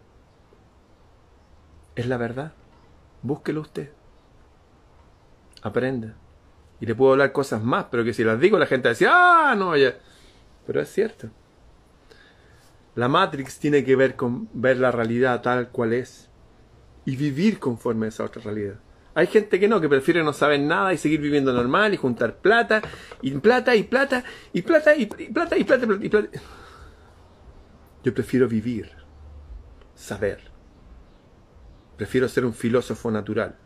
Es 1.97 2.07
la 2.07 2.17
verdad. 2.17 2.53
Búsquelo 3.23 3.61
usted. 3.61 3.91
Aprenda. 5.63 6.15
Y 6.81 6.87
le 6.87 6.95
puedo 6.95 7.13
hablar 7.13 7.33
cosas 7.33 7.63
más, 7.63 7.87
pero 7.91 8.05
que 8.05 8.13
si 8.13 8.23
las 8.23 8.39
digo 8.39 8.59
la 8.59 8.67
gente 8.67 8.89
va 8.89 9.51
ah, 9.51 9.55
no, 9.57 9.77
ya. 9.77 9.95
Pero 10.67 10.81
es 10.81 10.89
cierto. 10.91 11.31
La 12.95 13.09
Matrix 13.09 13.59
tiene 13.59 13.85
que 13.85 13.97
ver 13.97 14.17
con 14.17 14.49
ver 14.53 14.79
la 14.79 14.93
realidad 14.93 15.43
tal 15.43 15.69
cual 15.71 15.93
es 15.93 16.29
y 17.05 17.17
vivir 17.17 17.59
conforme 17.59 18.07
a 18.07 18.09
esa 18.11 18.25
otra 18.25 18.43
realidad. 18.43 18.77
Hay 19.17 19.27
gente 19.29 19.61
que 19.61 19.69
no, 19.69 19.81
que 19.81 19.89
prefiere 19.89 20.23
no 20.25 20.33
saber 20.33 20.61
nada 20.61 20.93
y 20.93 20.99
seguir 20.99 21.21
viviendo 21.21 21.53
normal 21.53 21.95
y 21.95 21.97
juntar 21.97 22.37
plata, 22.39 22.83
y 23.23 23.31
plata, 23.33 23.77
y 23.77 23.85
plata, 23.85 24.25
y 24.53 24.63
plata, 24.63 24.97
y 24.97 25.07
plata, 25.07 25.57
y 25.57 25.65
plata, 25.65 25.87
y 26.01 26.09
plata. 26.09 26.29
Yo 28.03 28.13
prefiero 28.13 28.49
vivir, 28.49 28.91
saber. 29.95 30.41
Prefiero 31.97 32.29
ser 32.29 32.45
un 32.45 32.55
filósofo 32.55 33.11
natural. 33.11 33.57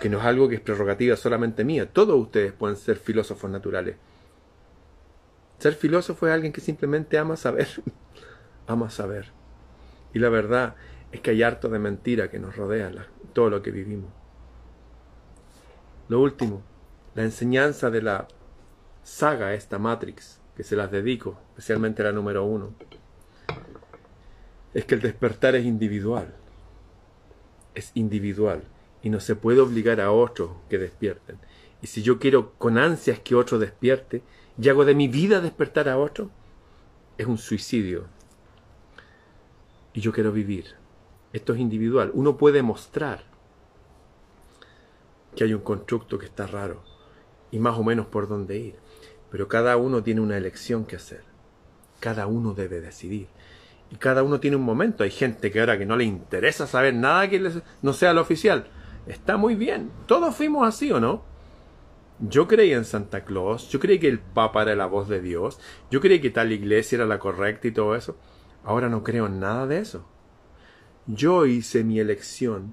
Que 0.00 0.08
no 0.08 0.18
es 0.18 0.24
algo 0.24 0.48
que 0.48 0.56
es 0.56 0.60
prerrogativa 0.60 1.16
solamente 1.16 1.64
mía. 1.64 1.88
Todos 1.90 2.20
ustedes 2.20 2.52
pueden 2.52 2.76
ser 2.76 2.96
filósofos 2.96 3.50
naturales. 3.50 3.96
Ser 5.58 5.74
filósofo 5.74 6.26
es 6.26 6.32
alguien 6.32 6.52
que 6.52 6.60
simplemente 6.60 7.18
ama 7.18 7.36
saber. 7.36 7.68
ama 8.66 8.90
saber. 8.90 9.32
Y 10.12 10.18
la 10.18 10.28
verdad 10.28 10.76
es 11.12 11.20
que 11.20 11.30
hay 11.30 11.42
harto 11.42 11.68
de 11.68 11.78
mentira 11.78 12.30
que 12.30 12.38
nos 12.38 12.56
rodea 12.56 12.90
todo 13.32 13.50
lo 13.50 13.62
que 13.62 13.70
vivimos. 13.70 14.10
Lo 16.08 16.20
último, 16.20 16.62
la 17.14 17.22
enseñanza 17.22 17.90
de 17.90 18.02
la 18.02 18.28
saga, 19.02 19.54
esta 19.54 19.78
Matrix, 19.78 20.40
que 20.56 20.64
se 20.64 20.76
las 20.76 20.90
dedico, 20.90 21.38
especialmente 21.50 22.02
la 22.02 22.12
número 22.12 22.44
uno, 22.44 22.74
es 24.74 24.84
que 24.84 24.94
el 24.94 25.00
despertar 25.00 25.54
es 25.54 25.64
individual. 25.64 26.34
Es 27.74 27.90
individual 27.94 28.62
y 29.02 29.10
no 29.10 29.20
se 29.20 29.36
puede 29.36 29.60
obligar 29.60 30.00
a 30.00 30.10
otros 30.10 30.50
que 30.68 30.78
despierten. 30.78 31.38
Y 31.82 31.86
si 31.86 32.02
yo 32.02 32.18
quiero 32.18 32.52
con 32.54 32.78
ansias 32.78 33.20
que 33.20 33.34
otro 33.34 33.58
despierte 33.58 34.22
y 34.58 34.68
hago 34.68 34.84
de 34.84 34.94
mi 34.94 35.08
vida 35.08 35.40
despertar 35.40 35.88
a 35.88 35.98
otro, 35.98 36.30
es 37.18 37.26
un 37.26 37.38
suicidio. 37.38 38.06
Y 39.92 40.00
yo 40.00 40.12
quiero 40.12 40.32
vivir. 40.32 40.74
Esto 41.32 41.54
es 41.54 41.60
individual. 41.60 42.10
Uno 42.14 42.36
puede 42.36 42.62
mostrar 42.62 43.24
que 45.34 45.44
hay 45.44 45.54
un 45.54 45.62
constructo 45.62 46.18
que 46.18 46.26
está 46.26 46.46
raro 46.46 46.82
y 47.50 47.58
más 47.58 47.76
o 47.76 47.84
menos 47.84 48.06
por 48.06 48.28
dónde 48.28 48.58
ir. 48.58 48.76
Pero 49.30 49.48
cada 49.48 49.76
uno 49.76 50.02
tiene 50.02 50.20
una 50.20 50.36
elección 50.36 50.84
que 50.84 50.96
hacer. 50.96 51.24
Cada 51.98 52.26
uno 52.26 52.54
debe 52.54 52.80
decidir. 52.80 53.26
Y 53.90 53.96
cada 53.96 54.22
uno 54.22 54.38
tiene 54.38 54.56
un 54.56 54.62
momento. 54.62 55.02
Hay 55.02 55.10
gente 55.10 55.50
que 55.50 55.60
ahora 55.60 55.78
que 55.78 55.86
no 55.86 55.96
le 55.96 56.04
interesa 56.04 56.66
saber 56.66 56.94
nada 56.94 57.28
que 57.28 57.50
no 57.82 57.92
sea 57.92 58.12
lo 58.12 58.20
oficial. 58.20 58.68
Está 59.06 59.36
muy 59.36 59.54
bien. 59.54 59.90
Todos 60.06 60.34
fuimos 60.34 60.66
así 60.66 60.92
o 60.92 61.00
no. 61.00 61.33
Yo 62.20 62.46
creía 62.46 62.76
en 62.76 62.84
Santa 62.84 63.24
Claus, 63.24 63.68
yo 63.68 63.80
creí 63.80 63.98
que 63.98 64.08
el 64.08 64.20
Papa 64.20 64.62
era 64.62 64.76
la 64.76 64.86
voz 64.86 65.08
de 65.08 65.20
Dios, 65.20 65.58
yo 65.90 66.00
creí 66.00 66.20
que 66.20 66.30
tal 66.30 66.52
iglesia 66.52 66.96
era 66.96 67.06
la 67.06 67.18
correcta 67.18 67.66
y 67.68 67.72
todo 67.72 67.96
eso. 67.96 68.16
Ahora 68.62 68.88
no 68.88 69.02
creo 69.02 69.26
en 69.26 69.40
nada 69.40 69.66
de 69.66 69.78
eso. 69.78 70.06
Yo 71.06 71.44
hice 71.44 71.84
mi 71.84 71.98
elección 72.00 72.72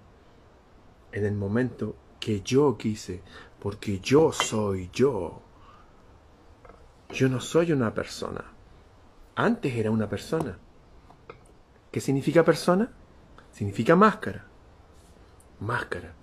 en 1.12 1.26
el 1.26 1.34
momento 1.34 1.96
que 2.20 2.42
yo 2.42 2.78
quise, 2.78 3.22
porque 3.60 4.00
yo 4.00 4.32
soy 4.32 4.90
yo. 4.94 5.42
Yo 7.10 7.28
no 7.28 7.42
soy 7.42 7.74
una 7.74 7.94
persona. 7.94 8.46
Antes 9.36 9.76
era 9.76 9.92
una 9.92 10.08
persona. 10.08 10.58
¿Qué 11.92 12.00
significa 12.00 12.46
persona? 12.46 12.90
Significa 13.52 13.96
máscara. 13.96 14.46
máscara. 15.60 16.14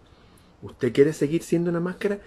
¿Usted 0.63 0.93
quiere 0.93 1.13
seguir 1.13 1.43
siendo 1.43 1.71
una 1.71 1.81
máscara? 1.81 2.21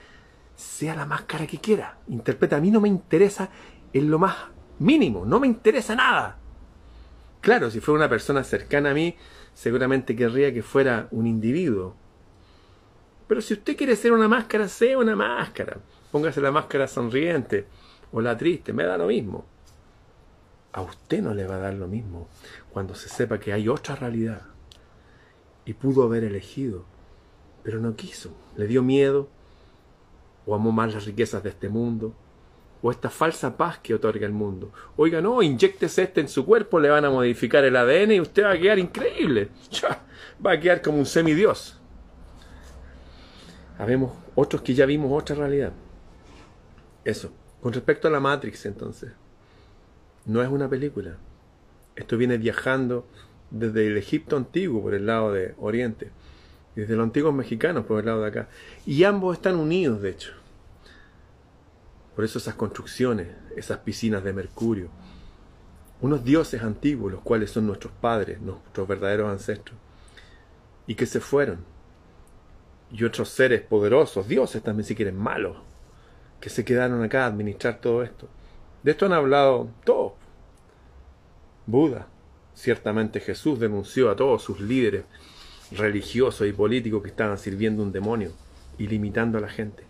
Sea 0.55 0.95
la 0.95 1.05
máscara 1.05 1.47
que 1.47 1.59
quiera. 1.59 1.97
Interpreta. 2.07 2.57
A 2.57 2.61
mí 2.61 2.71
no 2.71 2.81
me 2.81 2.87
interesa 2.87 3.49
en 3.93 4.11
lo 4.11 4.19
más 4.19 4.35
mínimo. 4.79 5.25
No 5.25 5.39
me 5.39 5.47
interesa 5.47 5.95
nada. 5.95 6.37
Claro, 7.41 7.71
si 7.71 7.79
fuera 7.79 7.99
una 7.99 8.09
persona 8.09 8.43
cercana 8.43 8.91
a 8.91 8.93
mí, 8.93 9.15
seguramente 9.53 10.15
querría 10.15 10.53
que 10.53 10.61
fuera 10.61 11.07
un 11.11 11.25
individuo. 11.25 11.95
Pero 13.27 13.41
si 13.41 13.53
usted 13.53 13.75
quiere 13.75 13.95
ser 13.95 14.11
una 14.11 14.27
máscara, 14.27 14.67
sea 14.67 14.97
una 14.97 15.15
máscara. 15.15 15.77
Póngase 16.11 16.41
la 16.41 16.51
máscara 16.51 16.87
sonriente 16.87 17.65
o 18.11 18.21
la 18.21 18.37
triste, 18.37 18.73
me 18.73 18.83
da 18.83 18.97
lo 18.97 19.07
mismo. 19.07 19.45
A 20.73 20.81
usted 20.81 21.21
no 21.21 21.33
le 21.33 21.45
va 21.45 21.55
a 21.55 21.59
dar 21.59 21.73
lo 21.73 21.87
mismo 21.87 22.27
cuando 22.71 22.93
se 22.95 23.09
sepa 23.09 23.39
que 23.39 23.53
hay 23.53 23.67
otra 23.67 23.95
realidad. 23.95 24.41
Y 25.65 25.73
pudo 25.73 26.03
haber 26.03 26.23
elegido, 26.23 26.85
pero 27.63 27.79
no 27.79 27.95
quiso. 27.95 28.35
Le 28.55 28.67
dio 28.67 28.83
miedo, 28.83 29.29
o 30.45 30.55
amó 30.55 30.71
más 30.71 30.93
las 30.93 31.05
riquezas 31.05 31.43
de 31.43 31.49
este 31.49 31.69
mundo, 31.69 32.13
o 32.81 32.91
esta 32.91 33.09
falsa 33.09 33.55
paz 33.57 33.77
que 33.79 33.93
otorga 33.93 34.25
el 34.25 34.33
mundo. 34.33 34.71
Oiga, 34.97 35.21
no, 35.21 35.41
inyectese 35.41 36.03
este 36.03 36.21
en 36.21 36.27
su 36.27 36.45
cuerpo, 36.45 36.79
le 36.79 36.89
van 36.89 37.05
a 37.05 37.09
modificar 37.09 37.63
el 37.63 37.75
ADN 37.75 38.13
y 38.13 38.21
usted 38.21 38.43
va 38.43 38.51
a 38.51 38.59
quedar 38.59 38.79
increíble. 38.79 39.49
va 40.45 40.53
a 40.53 40.59
quedar 40.59 40.81
como 40.81 40.97
un 40.97 41.05
semidios. 41.05 41.79
Habemos 43.77 44.13
otros 44.35 44.61
que 44.61 44.73
ya 44.73 44.85
vimos 44.85 45.11
otra 45.11 45.35
realidad. 45.35 45.73
Eso. 47.03 47.31
Con 47.61 47.73
respecto 47.73 48.07
a 48.07 48.11
la 48.11 48.19
Matrix, 48.19 48.65
entonces, 48.65 49.11
no 50.25 50.41
es 50.41 50.49
una 50.49 50.67
película. 50.67 51.17
Esto 51.95 52.17
viene 52.17 52.37
viajando 52.37 53.05
desde 53.51 53.85
el 53.85 53.97
Egipto 53.97 54.37
antiguo 54.37 54.81
por 54.81 54.95
el 54.95 55.05
lado 55.05 55.31
de 55.33 55.53
Oriente, 55.59 56.09
desde 56.75 56.95
los 56.95 57.03
antiguos 57.03 57.33
mexicanos 57.33 57.85
por 57.85 57.99
el 57.99 58.05
lado 58.05 58.21
de 58.21 58.27
acá. 58.27 58.49
Y 58.85 59.03
ambos 59.03 59.37
están 59.37 59.55
unidos, 59.57 60.01
de 60.01 60.11
hecho. 60.11 60.33
Por 62.15 62.25
eso 62.25 62.39
esas 62.39 62.55
construcciones, 62.55 63.27
esas 63.55 63.79
piscinas 63.79 64.23
de 64.23 64.33
mercurio, 64.33 64.89
unos 66.01 66.23
dioses 66.23 66.61
antiguos, 66.63 67.11
los 67.11 67.21
cuales 67.21 67.51
son 67.51 67.67
nuestros 67.67 67.93
padres, 67.93 68.41
nuestros 68.41 68.87
verdaderos 68.87 69.29
ancestros, 69.29 69.77
y 70.87 70.95
que 70.95 71.05
se 71.05 71.19
fueron. 71.19 71.63
Y 72.91 73.03
otros 73.03 73.29
seres 73.29 73.61
poderosos, 73.61 74.27
dioses 74.27 74.61
también 74.61 74.85
si 74.85 74.95
quieren 74.95 75.17
malos, 75.17 75.57
que 76.41 76.49
se 76.49 76.65
quedaron 76.65 77.03
acá 77.03 77.23
a 77.23 77.27
administrar 77.27 77.79
todo 77.79 78.03
esto. 78.03 78.27
De 78.83 78.91
esto 78.91 79.05
han 79.05 79.13
hablado 79.13 79.69
todos. 79.85 80.13
Buda, 81.67 82.07
ciertamente 82.53 83.19
Jesús 83.19 83.59
denunció 83.59 84.09
a 84.09 84.15
todos 84.15 84.41
sus 84.41 84.59
líderes 84.59 85.05
religiosos 85.71 86.47
y 86.47 86.53
políticos 86.53 87.01
que 87.01 87.09
estaban 87.09 87.37
sirviendo 87.37 87.83
un 87.83 87.91
demonio 87.91 88.31
y 88.77 88.87
limitando 88.87 89.37
a 89.37 89.41
la 89.41 89.49
gente. 89.49 89.83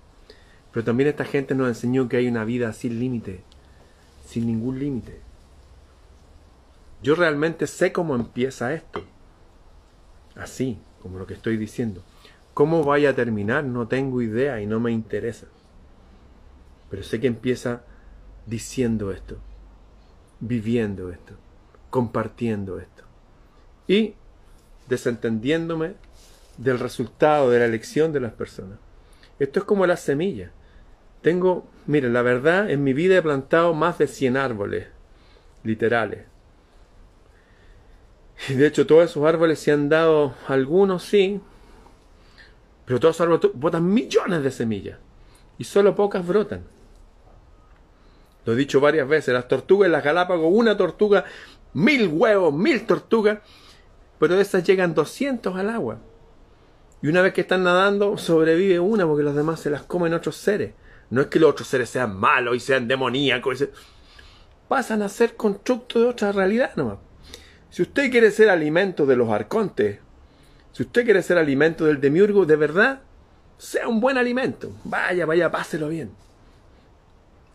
Pero 0.72 0.84
también 0.84 1.10
esta 1.10 1.26
gente 1.26 1.56
nos 1.56 1.68
enseñó 1.68 2.08
que 2.08 2.18
hay 2.18 2.28
una 2.28 2.46
vida 2.46 2.72
sin 2.74 3.00
límite, 3.00 3.42
sin 4.26 4.48
ningún 4.48 4.80
límite. 4.80 5.20
Yo 7.04 7.16
realmente 7.16 7.68
sé 7.68 7.92
cómo 7.92 8.16
empieza 8.16 8.74
esto. 8.74 9.04
Así, 10.36 10.78
como 11.02 11.18
lo 11.18 11.26
que 11.26 11.34
estoy 11.34 11.58
diciendo. 11.58 12.04
¿Cómo 12.54 12.84
vaya 12.84 13.10
a 13.10 13.16
terminar? 13.16 13.64
No 13.64 13.88
tengo 13.88 14.22
idea 14.22 14.62
y 14.62 14.68
no 14.68 14.80
me 14.80 14.92
interesa. 14.92 15.48
Pero 16.90 17.04
sé 17.04 17.20
que 17.20 17.28
empieza 17.28 17.84
diciendo 18.46 19.12
esto, 19.12 19.38
viviendo 20.40 21.10
esto, 21.12 21.34
compartiendo 21.90 22.80
esto. 22.80 23.04
Y 23.88 24.16
desentendiéndome 24.92 25.94
del 26.58 26.78
resultado 26.78 27.50
de 27.50 27.60
la 27.60 27.66
elección 27.66 28.12
de 28.12 28.20
las 28.20 28.34
personas. 28.34 28.78
Esto 29.40 29.60
es 29.62 29.66
como 29.66 29.88
la 29.88 29.96
semilla. 29.96 30.52
Tengo, 31.22 31.66
mire, 31.88 32.10
la 32.10 32.22
verdad, 32.22 32.70
en 32.70 32.84
mi 32.84 32.94
vida 32.94 33.18
he 33.18 33.22
plantado 33.22 33.74
más 33.74 33.98
de 33.98 34.08
100 34.08 34.36
árboles, 34.36 34.88
literales. 35.64 36.26
Y 38.50 38.54
de 38.54 38.68
hecho 38.68 38.86
todos 38.86 39.10
esos 39.10 39.26
árboles 39.26 39.60
se 39.60 39.72
han 39.72 39.88
dado, 39.88 40.36
algunos 40.48 41.04
sí, 41.04 41.40
pero 42.86 43.00
todos 43.00 43.16
esos 43.16 43.26
árboles 43.26 43.52
botan 43.54 43.94
millones 43.94 44.44
de 44.44 44.52
semillas 44.52 44.98
y 45.58 45.64
solo 45.64 45.96
pocas 45.96 46.28
brotan. 46.28 46.64
Lo 48.46 48.54
he 48.54 48.56
dicho 48.58 48.82
varias 48.82 49.08
veces, 49.08 49.34
las 49.34 49.48
tortugas 49.48 49.86
en 49.86 49.94
las 49.94 50.04
Galápagos, 50.04 50.52
una 50.52 50.76
tortuga, 50.76 51.24
mil 51.74 52.08
huevos, 52.10 52.54
mil 52.54 52.86
tortugas, 52.86 53.40
pero 54.22 54.38
de 54.38 54.44
esas 54.44 54.64
llegan 54.64 54.94
200 54.94 55.54
al 55.58 55.70
agua. 55.70 55.98
Y 57.02 57.10
una 57.10 57.22
vez 57.22 57.34
que 57.34 57.42
están 57.42 57.64
nadando, 57.64 58.18
sobrevive 58.18 58.80
una 58.80 59.06
porque 59.06 59.24
los 59.24 59.36
demás 59.36 59.60
se 59.60 59.70
las 59.70 59.82
comen 59.82 60.14
otros 60.14 60.38
seres. 60.38 60.74
No 61.10 61.20
es 61.20 61.28
que 61.28 61.40
los 61.40 61.50
otros 61.50 61.68
seres 61.68 61.90
sean 61.90 62.16
malos 62.16 62.56
y 62.56 62.62
sean 62.62 62.88
demoníacos. 62.88 63.68
Pasan 64.70 65.02
a 65.02 65.10
ser 65.10 65.36
constructo 65.36 66.00
de 66.00 66.06
otra 66.06 66.32
realidad 66.32 66.72
nomás. 66.78 67.00
Si 67.70 67.82
usted 67.82 68.10
quiere 68.10 68.32
ser 68.32 68.50
alimento 68.50 69.06
de 69.06 69.18
los 69.18 69.30
arcontes, 69.30 70.00
si 70.72 70.84
usted 70.84 71.04
quiere 71.04 71.22
ser 71.22 71.38
alimento 71.38 71.84
del 71.84 72.00
demiurgo, 72.00 72.46
de 72.46 72.56
verdad, 72.56 73.02
sea 73.58 73.90
un 73.90 74.00
buen 74.00 74.18
alimento. 74.18 74.72
Vaya, 74.86 75.26
vaya, 75.26 75.52
páselo 75.52 75.90
bien 75.90 76.12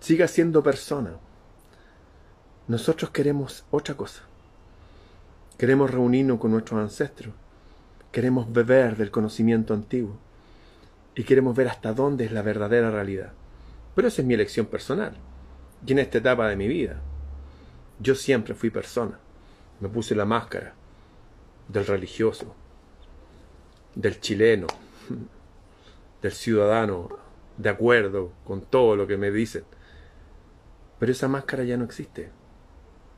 siga 0.01 0.29
siendo 0.29 0.63
persona. 0.63 1.17
Nosotros 2.69 3.11
queremos 3.11 3.65
otra 3.71 3.97
cosa. 3.97 4.23
Queremos 5.59 5.91
reunirnos 5.91 6.39
con 6.39 6.51
nuestros 6.51 6.81
ancestros. 6.81 7.35
Queremos 8.13 8.53
beber 8.53 8.97
del 8.97 9.11
conocimiento 9.11 9.73
antiguo. 9.73 10.19
Y 11.15 11.25
queremos 11.25 11.57
ver 11.57 11.69
hasta 11.69 11.95
dónde 11.95 12.27
es 12.27 12.33
la 12.33 12.43
verdadera 12.43 12.91
realidad. 12.91 13.33
Pero 13.95 14.09
esa 14.09 14.21
es 14.21 14.29
mi 14.29 14.35
elección 14.35 14.67
personal. 14.67 15.17
Y 15.87 15.93
en 15.93 16.01
esta 16.01 16.19
etapa 16.19 16.47
de 16.49 16.57
mi 16.57 16.69
vida, 16.69 17.01
yo 18.01 18.15
siempre 18.15 18.55
fui 18.55 18.69
persona. 18.69 19.19
Me 19.81 19.89
puse 19.89 20.15
la 20.15 20.27
máscara 20.27 20.75
del 21.69 21.87
religioso, 21.87 22.55
del 23.95 24.21
chileno, 24.21 24.67
del 26.23 26.33
ciudadano, 26.33 27.09
de 27.57 27.71
acuerdo 27.71 28.33
con 28.45 28.61
todo 28.61 28.95
lo 28.95 29.07
que 29.07 29.17
me 29.17 29.31
dicen. 29.31 29.65
Pero 30.99 31.13
esa 31.13 31.29
máscara 31.29 31.65
ya 31.65 31.79
no 31.79 31.85
existe. 31.87 32.31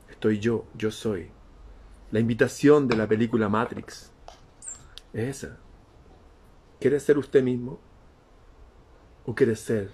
Estoy 0.09 0.39
yo, 0.39 0.67
yo 0.77 0.93
soy. 0.93 1.31
La 2.11 2.21
invitación 2.21 2.89
de 2.89 2.97
la 2.97 3.07
película 3.07 3.51
Matrix 3.51 4.11
es 5.13 5.45
esa. 5.45 5.59
¿Quiere 6.81 7.01
ser 7.01 7.19
usted 7.19 7.43
mismo? 7.43 7.81
¿O 9.27 9.35
quiere 9.35 9.57
ser 9.57 9.91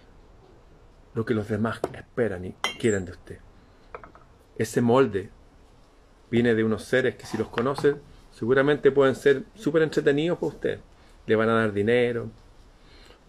lo 1.14 1.24
que 1.24 1.34
los 1.34 1.48
demás 1.48 1.80
esperan 1.92 2.44
y 2.44 2.52
quieren 2.78 3.04
de 3.04 3.12
usted? 3.12 3.38
Ese 4.56 4.80
molde 4.80 5.30
viene 6.30 6.54
de 6.54 6.62
unos 6.62 6.84
seres 6.84 7.16
que 7.16 7.26
si 7.26 7.36
los 7.36 7.48
conocen, 7.48 8.00
seguramente 8.30 8.92
pueden 8.92 9.16
ser 9.16 9.44
súper 9.54 9.82
entretenidos 9.82 10.38
para 10.38 10.52
usted. 10.52 10.80
Le 11.26 11.34
van 11.34 11.48
a 11.48 11.54
dar 11.54 11.72
dinero, 11.72 12.30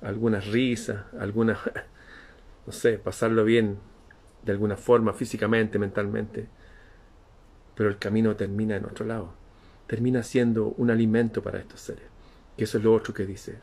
algunas 0.02 0.46
risas, 0.46 1.06
algunas, 1.20 1.58
no 2.68 2.72
sé, 2.72 3.00
pasarlo 3.00 3.44
bien 3.46 3.80
de 4.44 4.52
alguna 4.52 4.78
forma, 4.78 5.12
físicamente, 5.14 5.80
mentalmente. 5.80 6.48
Pero 7.76 7.90
el 7.90 7.98
camino 7.98 8.36
termina 8.36 8.76
en 8.76 8.86
otro 8.86 9.06
lado. 9.06 9.30
Termina 9.88 10.24
siendo 10.24 10.74
un 10.78 10.90
alimento 10.90 11.44
para 11.44 11.60
estos 11.60 11.82
seres. 11.82 12.06
Que 12.58 12.64
eso 12.64 12.78
es 12.78 12.84
lo 12.84 12.94
otro 12.94 13.14
que 13.14 13.26
dice 13.26 13.60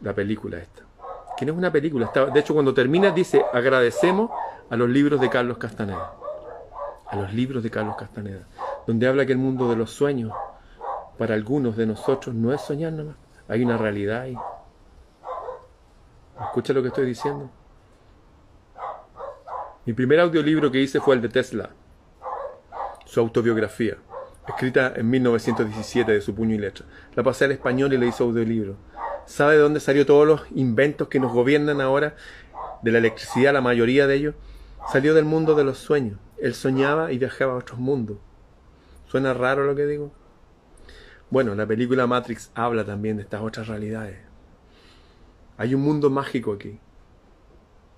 la 0.00 0.14
película 0.14 0.58
esta. 0.58 0.82
Que 1.36 1.44
no 1.44 1.52
es 1.52 1.58
una 1.58 1.72
película. 1.72 2.10
de 2.32 2.40
hecho, 2.40 2.54
cuando 2.54 2.74
termina 2.74 3.10
dice, 3.10 3.44
agradecemos 3.52 4.30
a 4.70 4.76
los 4.76 4.88
libros 4.88 5.20
de 5.20 5.28
Carlos 5.30 5.58
Castaneda. 5.58 6.12
A 7.08 7.16
los 7.16 7.32
libros 7.32 7.62
de 7.62 7.70
Carlos 7.70 7.96
Castaneda. 7.96 8.46
Donde 8.86 9.06
habla 9.08 9.26
que 9.26 9.32
el 9.32 9.38
mundo 9.38 9.68
de 9.68 9.76
los 9.76 9.90
sueños, 9.90 10.32
para 11.18 11.34
algunos 11.34 11.76
de 11.76 11.86
nosotros, 11.86 12.34
no 12.34 12.52
es 12.52 12.60
soñar 12.60 12.92
nomás. 12.92 13.16
Hay 13.48 13.62
una 13.62 13.76
realidad 13.76 14.22
ahí. 14.22 14.36
¿Escucha 16.40 16.72
lo 16.72 16.82
que 16.82 16.88
estoy 16.88 17.06
diciendo? 17.06 17.50
Mi 19.86 19.92
primer 19.92 20.20
audiolibro 20.20 20.70
que 20.70 20.80
hice 20.80 21.00
fue 21.00 21.14
el 21.14 21.20
de 21.20 21.28
Tesla, 21.28 21.70
su 23.04 23.20
autobiografía, 23.20 23.96
escrita 24.48 24.92
en 24.96 25.10
1917 25.10 26.12
de 26.12 26.20
su 26.20 26.34
puño 26.34 26.54
y 26.54 26.58
letra. 26.58 26.86
La 27.14 27.22
pasé 27.22 27.44
al 27.44 27.52
español 27.52 27.92
y 27.92 27.98
le 27.98 28.06
hice 28.06 28.22
audiolibro. 28.22 28.76
¿Sabe 29.26 29.54
de 29.54 29.60
dónde 29.60 29.80
salió 29.80 30.04
todos 30.04 30.26
los 30.26 30.42
inventos 30.54 31.08
que 31.08 31.20
nos 31.20 31.32
gobiernan 31.32 31.80
ahora? 31.80 32.16
De 32.82 32.92
la 32.92 32.98
electricidad, 32.98 33.52
la 33.52 33.60
mayoría 33.60 34.06
de 34.06 34.16
ellos. 34.16 34.34
Salió 34.92 35.14
del 35.14 35.24
mundo 35.24 35.54
de 35.54 35.64
los 35.64 35.78
sueños. 35.78 36.18
Él 36.38 36.54
soñaba 36.54 37.10
y 37.10 37.18
viajaba 37.18 37.54
a 37.54 37.56
otros 37.56 37.78
mundos. 37.78 38.18
¿Suena 39.06 39.32
raro 39.32 39.64
lo 39.64 39.74
que 39.74 39.86
digo? 39.86 40.12
Bueno, 41.30 41.54
la 41.54 41.66
película 41.66 42.06
Matrix 42.06 42.50
habla 42.54 42.84
también 42.84 43.16
de 43.16 43.22
estas 43.22 43.40
otras 43.40 43.66
realidades. 43.66 44.18
Hay 45.56 45.74
un 45.74 45.80
mundo 45.80 46.10
mágico 46.10 46.52
aquí. 46.52 46.78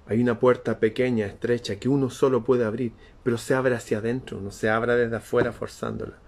Hay 0.09 0.23
una 0.23 0.39
puerta 0.39 0.79
pequeña, 0.79 1.27
estrecha, 1.27 1.77
que 1.77 1.89
uno 1.89 2.11
solo 2.11 2.45
puede 2.45 2.65
abrir, 2.65 2.93
pero 3.25 3.39
se 3.39 3.55
abre 3.55 3.75
hacia 3.75 3.99
adentro, 3.99 4.41
no 4.41 4.53
se 4.53 4.71
abre 4.71 4.95
desde 4.95 5.17
afuera 5.17 5.53
forzándola. 5.53 6.19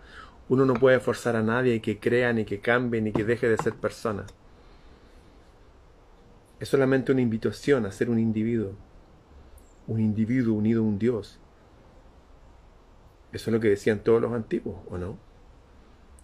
Uno 0.48 0.64
no 0.66 0.74
puede 0.74 0.98
forzar 0.98 1.36
a 1.36 1.42
nadie 1.42 1.80
que 1.80 2.00
crea, 2.00 2.32
ni 2.32 2.44
que 2.44 2.60
cambie, 2.60 3.00
ni 3.00 3.12
que 3.12 3.24
deje 3.24 3.48
de 3.48 3.56
ser 3.56 3.74
persona. 3.74 4.26
es 6.60 6.68
solamente 6.68 7.12
una 7.12 7.20
invitación 7.20 7.86
a 7.86 7.92
ser 7.92 8.10
un 8.10 8.18
individuo, 8.18 8.72
un 9.86 10.00
individuo 10.00 10.54
unido 10.56 10.80
a 10.82 10.84
un 10.84 10.98
Dios. 10.98 11.38
Eso 13.32 13.50
es 13.50 13.54
lo 13.54 13.60
que 13.60 13.68
decían 13.68 14.00
todos 14.00 14.20
los 14.20 14.32
antiguos, 14.32 14.80
¿o 14.90 14.98
no? 14.98 15.18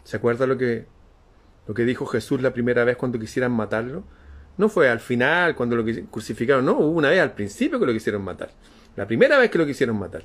¿Se 0.02 0.16
acuerda 0.16 0.46
lo 0.46 0.58
que, 0.58 0.86
lo 1.68 1.74
que 1.74 1.84
dijo 1.84 2.06
Jesús 2.06 2.42
la 2.42 2.52
primera 2.52 2.84
vez 2.84 2.96
cuando 2.96 3.18
quisieran 3.18 3.52
matarlo? 3.52 4.04
No 4.56 4.68
fue 4.68 4.88
al 4.88 5.00
final, 5.00 5.56
cuando 5.56 5.76
lo 5.76 5.84
crucificaron, 6.10 6.64
no, 6.64 6.78
hubo 6.78 6.98
una 6.98 7.10
vez 7.10 7.20
al 7.20 7.32
principio 7.32 7.80
que 7.80 7.86
lo 7.86 7.92
quisieron 7.92 8.22
matar. 8.22 8.50
La 8.94 9.06
primera 9.06 9.38
vez 9.38 9.50
que 9.50 9.58
lo 9.58 9.66
quisieron 9.66 9.98
matar. 9.98 10.24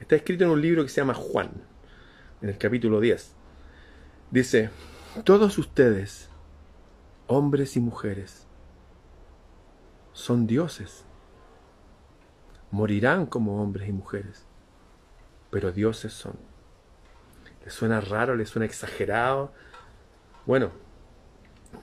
Está 0.00 0.16
escrito 0.16 0.44
en 0.44 0.50
un 0.50 0.62
libro 0.62 0.82
que 0.82 0.88
se 0.88 1.00
llama 1.00 1.14
Juan, 1.14 1.50
en 2.40 2.48
el 2.48 2.56
capítulo 2.56 3.00
10. 3.00 3.34
Dice, 4.30 4.70
todos 5.24 5.58
ustedes, 5.58 6.30
hombres 7.26 7.76
y 7.76 7.80
mujeres, 7.80 8.46
son 10.12 10.46
dioses. 10.46 11.04
Morirán 12.70 13.26
como 13.26 13.62
hombres 13.62 13.88
y 13.88 13.92
mujeres, 13.92 14.46
pero 15.50 15.72
dioses 15.72 16.14
son. 16.14 16.36
¿Les 17.64 17.74
suena 17.74 18.00
raro? 18.00 18.36
¿Les 18.36 18.48
suena 18.48 18.64
exagerado? 18.64 19.52
Bueno, 20.46 20.70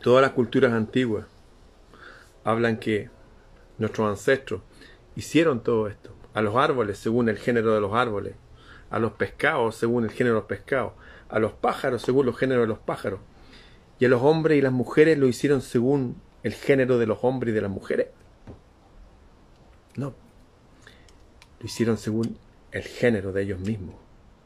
todas 0.02 0.24
las 0.24 0.32
culturas 0.32 0.74
antiguas 0.74 1.35
hablan 2.46 2.78
que 2.78 3.10
nuestros 3.78 4.08
ancestros 4.08 4.62
hicieron 5.18 5.62
todo 5.62 5.90
esto. 5.90 6.12
A 6.34 6.42
los 6.42 6.56
árboles 6.56 6.98
según 6.98 7.28
el 7.28 7.38
género 7.38 7.74
de 7.74 7.82
los 7.82 7.94
árboles, 7.94 8.36
a 8.90 9.00
los 9.00 9.14
pescados 9.14 9.76
según 9.76 10.06
el 10.06 10.12
género 10.12 10.36
de 10.36 10.42
los 10.42 10.48
pescados, 10.48 10.94
a 11.28 11.40
los 11.40 11.52
pájaros 11.52 12.02
según 12.02 12.26
los 12.26 12.38
géneros 12.38 12.64
de 12.64 12.68
los 12.68 12.80
pájaros, 12.80 13.20
y 14.00 14.06
a 14.06 14.10
los 14.10 14.22
hombres 14.22 14.58
y 14.58 14.62
las 14.62 14.72
mujeres 14.72 15.18
lo 15.18 15.28
hicieron 15.28 15.62
según 15.62 16.22
el 16.44 16.54
género 16.54 16.98
de 16.98 17.08
los 17.08 17.20
hombres 17.24 17.52
y 17.52 17.56
de 17.56 17.62
las 17.62 17.72
mujeres. 17.72 18.08
No, 19.96 20.14
lo 21.60 21.66
hicieron 21.66 21.98
según 21.98 22.38
el 22.72 22.84
género 22.84 23.32
de 23.32 23.44
ellos 23.44 23.60
mismos. 23.60 23.96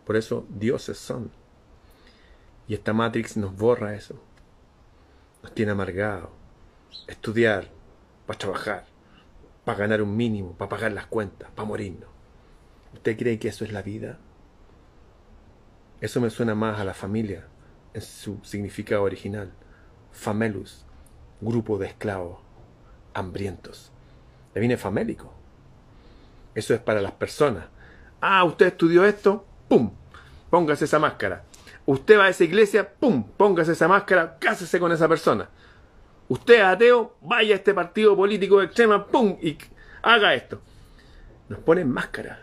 Por 0.06 0.16
eso 0.16 0.46
dioses 0.50 0.98
son. 0.98 1.32
Y 2.68 2.76
esta 2.76 2.94
Matrix 2.94 3.36
nos 3.36 3.56
borra 3.56 3.96
eso. 3.96 4.22
Nos 5.42 5.54
tiene 5.54 5.72
amargados. 5.72 6.30
Estudiar, 7.08 7.70
para 8.30 8.38
trabajar, 8.38 8.86
para 9.66 9.80
ganar 9.80 10.04
un 10.04 10.16
mínimo, 10.16 10.54
para 10.54 10.70
pagar 10.70 10.92
las 10.92 11.08
cuentas, 11.08 11.50
para 11.56 11.68
morirnos. 11.68 12.08
¿Usted 12.94 13.18
cree 13.18 13.40
que 13.40 13.48
eso 13.48 13.66
es 13.66 13.72
la 13.72 13.82
vida? 13.82 14.20
Eso 16.00 16.22
me 16.22 16.30
suena 16.30 16.54
más 16.54 16.80
a 16.80 16.84
la 16.84 16.94
familia 16.94 17.48
en 17.92 18.02
su 18.02 18.40
significado 18.44 19.02
original. 19.02 19.52
Famelus, 20.12 20.86
grupo 21.42 21.80
de 21.80 21.88
esclavos 21.88 22.38
hambrientos. 23.16 23.92
Le 24.54 24.60
viene 24.60 24.78
famélico. 24.78 25.34
Eso 26.54 26.76
es 26.76 26.80
para 26.80 27.02
las 27.02 27.14
personas. 27.14 27.66
Ah, 28.22 28.44
usted 28.44 28.68
estudió 28.68 29.06
esto, 29.06 29.44
¡pum! 29.68 29.90
Póngase 30.52 30.86
esa 30.86 31.00
máscara. 31.00 31.46
Usted 31.88 32.20
va 32.20 32.26
a 32.26 32.30
esa 32.30 32.44
iglesia, 32.44 32.94
¡pum! 32.94 33.24
Póngase 33.24 33.72
esa 33.72 33.88
máscara, 33.88 34.38
cásese 34.38 34.80
con 34.80 34.92
esa 34.92 35.08
persona. 35.08 35.50
Usted 36.30 36.62
ateo, 36.62 37.18
vaya 37.22 37.56
a 37.56 37.58
este 37.58 37.74
partido 37.74 38.16
político 38.16 38.60
de 38.60 38.66
extrema, 38.66 39.08
¡pum! 39.08 39.38
y 39.42 39.58
haga 40.04 40.36
esto. 40.36 40.62
Nos 41.50 41.60
ponen 41.60 41.90
máscara. 41.92 42.40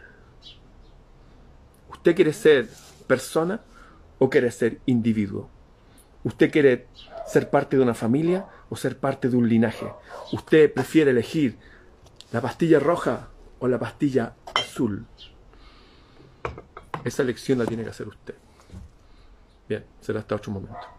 ¿Usted 1.89 2.17
quiere 2.17 2.33
ser 2.33 2.69
persona 3.07 3.61
o 4.19 4.29
quiere 4.29 4.51
ser 4.51 4.81
individuo? 4.87 5.49
¿Usted 6.25 6.51
quiere 6.51 6.89
ser 7.29 7.49
parte 7.49 7.77
de 7.77 7.85
una 7.85 7.95
familia 7.95 8.47
o 8.69 8.77
ser 8.77 8.99
parte 8.99 9.29
de 9.29 9.37
un 9.37 9.49
linaje? 9.49 9.87
¿Usted 10.33 10.73
prefiere 10.73 11.13
elegir 11.13 11.57
la 12.33 12.41
pastilla 12.41 12.81
roja 12.81 13.29
o 13.61 13.69
la 13.69 13.79
pastilla 13.79 14.35
azul? 14.57 15.07
Esa 17.05 17.23
elección 17.23 17.61
la 17.61 17.67
tiene 17.67 17.85
que 17.85 17.91
hacer 17.91 18.09
usted. 18.09 18.35
Bien, 19.69 19.85
será 20.01 20.19
hasta 20.19 20.35
otro 20.35 20.51
momento. 20.51 20.96